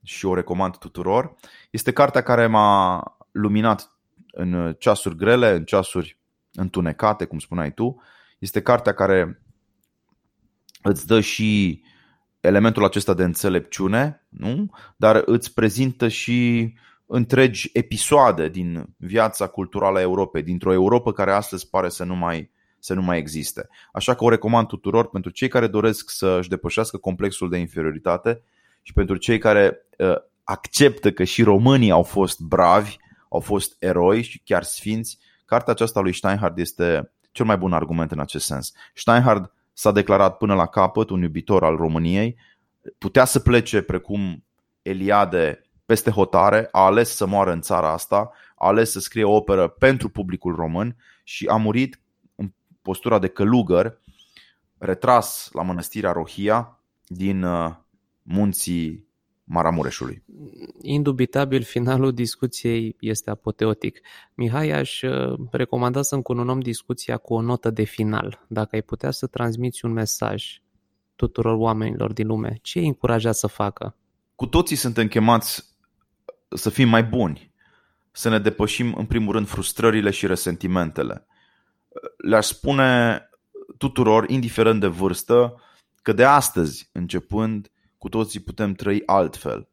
[0.04, 1.36] și o recomand tuturor.
[1.70, 3.98] Este cartea care m-a luminat
[4.32, 6.18] în ceasuri grele, în ceasuri
[6.54, 8.02] întunecate, cum spuneai tu.
[8.40, 9.42] Este cartea care
[10.82, 11.82] îți dă și
[12.44, 14.70] elementul acesta de înțelepciune, nu?
[14.96, 16.74] dar îți prezintă și
[17.06, 22.52] întregi episoade din viața culturală a Europei, dintr-o Europa care astăzi pare să nu mai,
[22.80, 23.68] să nu mai existe.
[23.92, 28.42] Așa că o recomand tuturor pentru cei care doresc să își depășească complexul de inferioritate
[28.82, 32.98] și pentru cei care uh, acceptă că și românii au fost bravi,
[33.30, 35.20] au fost eroi și chiar sfinți.
[35.46, 38.72] Cartea aceasta lui Steinhardt este cel mai bun argument în acest sens.
[38.94, 42.38] Steinhardt s-a declarat până la capăt un iubitor al României,
[42.98, 44.46] putea să plece precum
[44.82, 49.36] Eliade peste hotare, a ales să moară în țara asta, a ales să scrie o
[49.36, 52.00] operă pentru publicul român și a murit
[52.36, 54.02] în postura de călugăr,
[54.78, 57.72] retras la mănăstirea Rohia din uh,
[58.22, 59.08] munții
[59.54, 60.24] Maramureșului.
[60.82, 64.00] Indubitabil, finalul discuției este apoteotic.
[64.34, 68.46] Mihai, aș uh, recomanda să încununăm discuția cu o notă de final.
[68.48, 70.62] Dacă ai putea să transmiți un mesaj
[71.16, 73.96] tuturor oamenilor din lume, ce îi încuraja să facă?
[74.36, 75.76] Cu toții suntem chemați
[76.50, 77.52] să fim mai buni,
[78.12, 81.26] să ne depășim în primul rând frustrările și resentimentele.
[82.18, 83.22] Le-aș spune
[83.78, 85.62] tuturor, indiferent de vârstă,
[86.02, 87.72] că de astăzi începând
[88.04, 89.68] cu toții putem trăi altfel.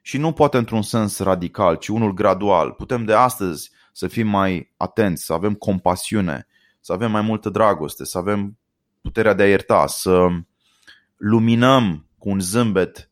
[0.00, 2.72] Și nu poate într-un sens radical, ci unul gradual.
[2.72, 6.46] Putem de astăzi să fim mai atenți, să avem compasiune,
[6.80, 8.58] să avem mai multă dragoste, să avem
[9.00, 10.28] puterea de a ierta, să
[11.16, 13.10] luminăm cu un zâmbet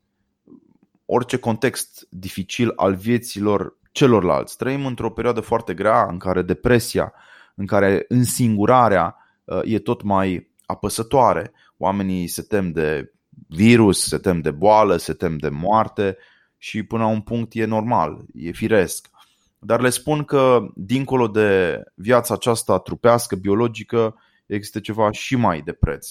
[1.07, 4.57] orice context dificil al vieților celorlalți.
[4.57, 7.13] Trăim într-o perioadă foarte grea în care depresia,
[7.55, 11.53] în care însingurarea uh, e tot mai apăsătoare.
[11.77, 13.13] Oamenii se tem de
[13.49, 16.17] virus, se tem de boală, se tem de moarte
[16.59, 19.11] și până la un punct e normal, e firesc.
[19.59, 24.15] Dar le spun că dincolo de viața aceasta trupească, biologică,
[24.47, 26.11] există ceva și mai de preț,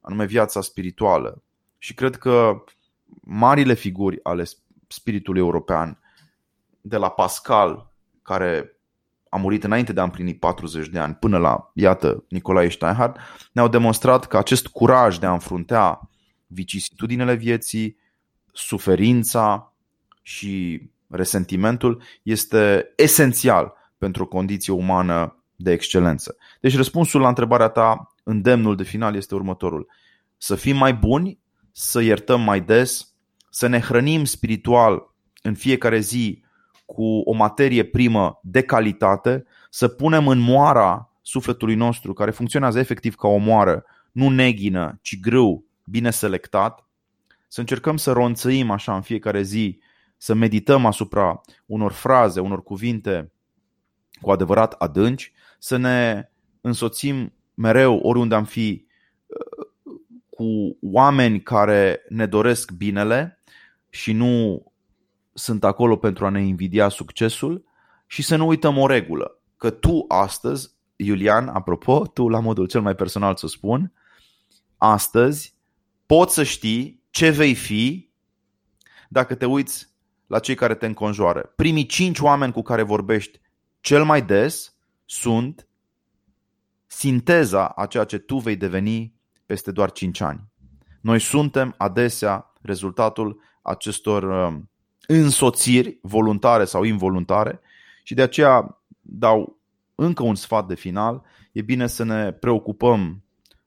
[0.00, 1.42] anume viața spirituală.
[1.78, 2.64] Și cred că
[3.20, 4.44] marile figuri ale
[4.88, 6.00] spiritului european
[6.80, 7.92] de la Pascal,
[8.22, 8.76] care
[9.28, 13.18] a murit înainte de a împlini 40 de ani, până la, iată, Nicolae Steinhardt,
[13.52, 16.10] ne-au demonstrat că acest curaj de a înfruntea
[16.52, 17.96] vicisitudinile vieții,
[18.52, 19.74] suferința
[20.22, 26.36] și resentimentul este esențial pentru o condiție umană de excelență.
[26.60, 29.86] Deci răspunsul la întrebarea ta, îndemnul de final este următorul.
[30.36, 31.38] Să fim mai buni,
[31.72, 33.14] să iertăm mai des,
[33.50, 36.42] să ne hrănim spiritual în fiecare zi
[36.86, 43.14] cu o materie primă de calitate, să punem în moara sufletului nostru, care funcționează efectiv
[43.14, 46.86] ca o moară, nu neghină, ci grâu, bine selectat,
[47.48, 49.80] să încercăm să ronțăim așa în fiecare zi,
[50.16, 53.32] să medităm asupra unor fraze, unor cuvinte
[54.20, 56.28] cu adevărat adânci, să ne
[56.60, 58.86] însoțim mereu oriunde am fi
[60.30, 63.42] cu oameni care ne doresc binele
[63.88, 64.64] și nu
[65.32, 67.64] sunt acolo pentru a ne invidia succesul
[68.06, 72.80] și să nu uităm o regulă, că tu astăzi, Iulian, apropo, tu la modul cel
[72.80, 73.92] mai personal să spun,
[74.76, 75.56] astăzi
[76.06, 78.10] poți să știi ce vei fi
[79.08, 79.90] dacă te uiți
[80.26, 81.52] la cei care te înconjoară.
[81.56, 83.40] Primii cinci oameni cu care vorbești
[83.80, 84.74] cel mai des
[85.04, 85.68] sunt
[86.86, 89.14] sinteza a ceea ce tu vei deveni
[89.46, 90.40] peste doar 5 ani.
[91.00, 94.70] Noi suntem adesea rezultatul acestor um,
[95.06, 97.60] însoțiri voluntare sau involuntare
[98.02, 99.60] și de aceea dau
[99.94, 101.22] încă un sfat de final.
[101.52, 103.21] E bine să ne preocupăm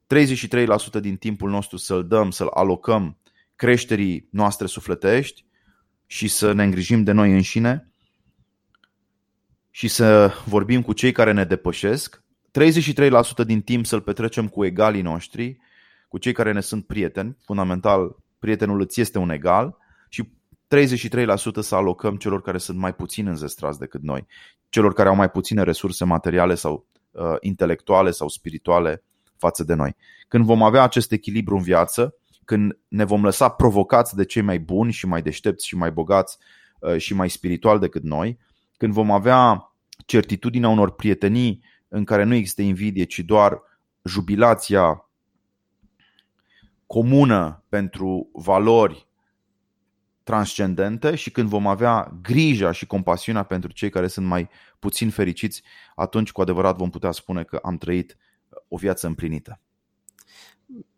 [0.05, 3.17] 33% din timpul nostru să-l dăm, să-l alocăm
[3.55, 5.45] creșterii noastre sufletești
[6.05, 7.89] și să ne îngrijim de noi înșine
[9.71, 12.23] și să vorbim cu cei care ne depășesc,
[12.59, 15.57] 33% din timp să-l petrecem cu egalii noștri,
[16.07, 19.77] cu cei care ne sunt prieteni, fundamental prietenul îți este un egal
[20.09, 24.27] și 33% să alocăm celor care sunt mai puțin înzestrați decât noi,
[24.69, 29.03] celor care au mai puține resurse materiale sau uh, intelectuale sau spirituale
[29.37, 29.95] față de noi.
[30.27, 32.15] Când vom avea acest echilibru în viață,
[32.45, 36.37] când ne vom lăsa provocați de cei mai buni și mai deștepți și mai bogați
[36.79, 38.39] uh, și mai spiritual decât noi,
[38.77, 39.71] când vom avea
[40.05, 43.61] certitudinea unor prietenii în care nu există invidie, ci doar
[44.03, 45.09] jubilația
[46.87, 49.07] comună pentru valori
[50.23, 55.63] transcendente și când vom avea grija și compasiunea pentru cei care sunt mai puțin fericiți,
[55.95, 58.17] atunci cu adevărat vom putea spune că am trăit
[58.75, 59.59] o viață împlinită.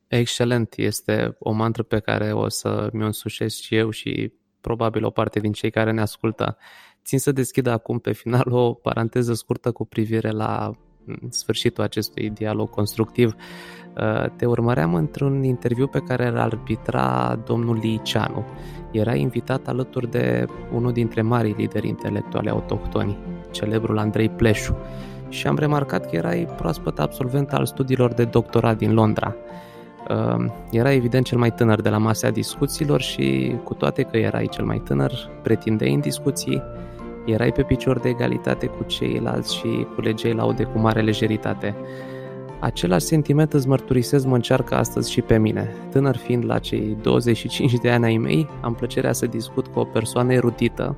[0.08, 5.10] Excelent, este o mantră pe care o să mi-o însușesc și eu și probabil o
[5.10, 6.58] parte din cei care ne ascultă.
[7.04, 10.72] Țin să deschid acum pe final o paranteză scurtă cu privire la
[11.04, 13.36] mm, sfârșitul acestui dialog constructiv.
[13.36, 18.46] Uh, te urmăream într-un interviu pe care îl arbitra domnul Liceanu.
[18.92, 23.18] Era invitat alături de unul dintre marii lideri intelectuali autohtoni,
[23.52, 24.78] celebrul Andrei Pleșu.
[25.30, 29.36] Și am remarcat că erai proaspăt absolvent al studiilor de doctorat din Londra.
[30.10, 34.48] Ehm, era evident cel mai tânăr de la masa discuțiilor și cu toate că erai
[34.52, 35.12] cel mai tânăr,
[35.42, 36.62] pretindei în discuții,
[37.26, 41.76] erai pe picior de egalitate cu ceilalți și culegei laude cu mare lejeritate.
[42.60, 45.76] Același sentiment îți mărturisesc mă încearcă astăzi și pe mine.
[45.92, 49.84] Tânăr fiind la cei 25 de ani ai mei, am plăcerea să discut cu o
[49.84, 50.96] persoană erudită,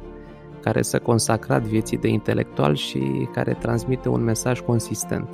[0.60, 5.30] care s-a consacrat vieții de intelectual și care transmite un mesaj consistent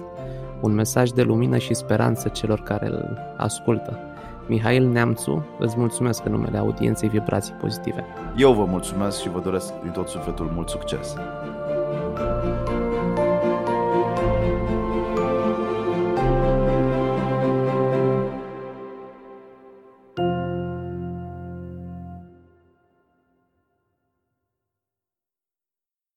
[0.66, 4.00] un mesaj de lumină și speranță celor care îl ascultă.
[4.48, 8.06] Mihail Neamțu, îți mulțumesc în numele audienței Vibrații Pozitive.
[8.36, 11.16] Eu vă mulțumesc și vă doresc din tot sufletul mult succes!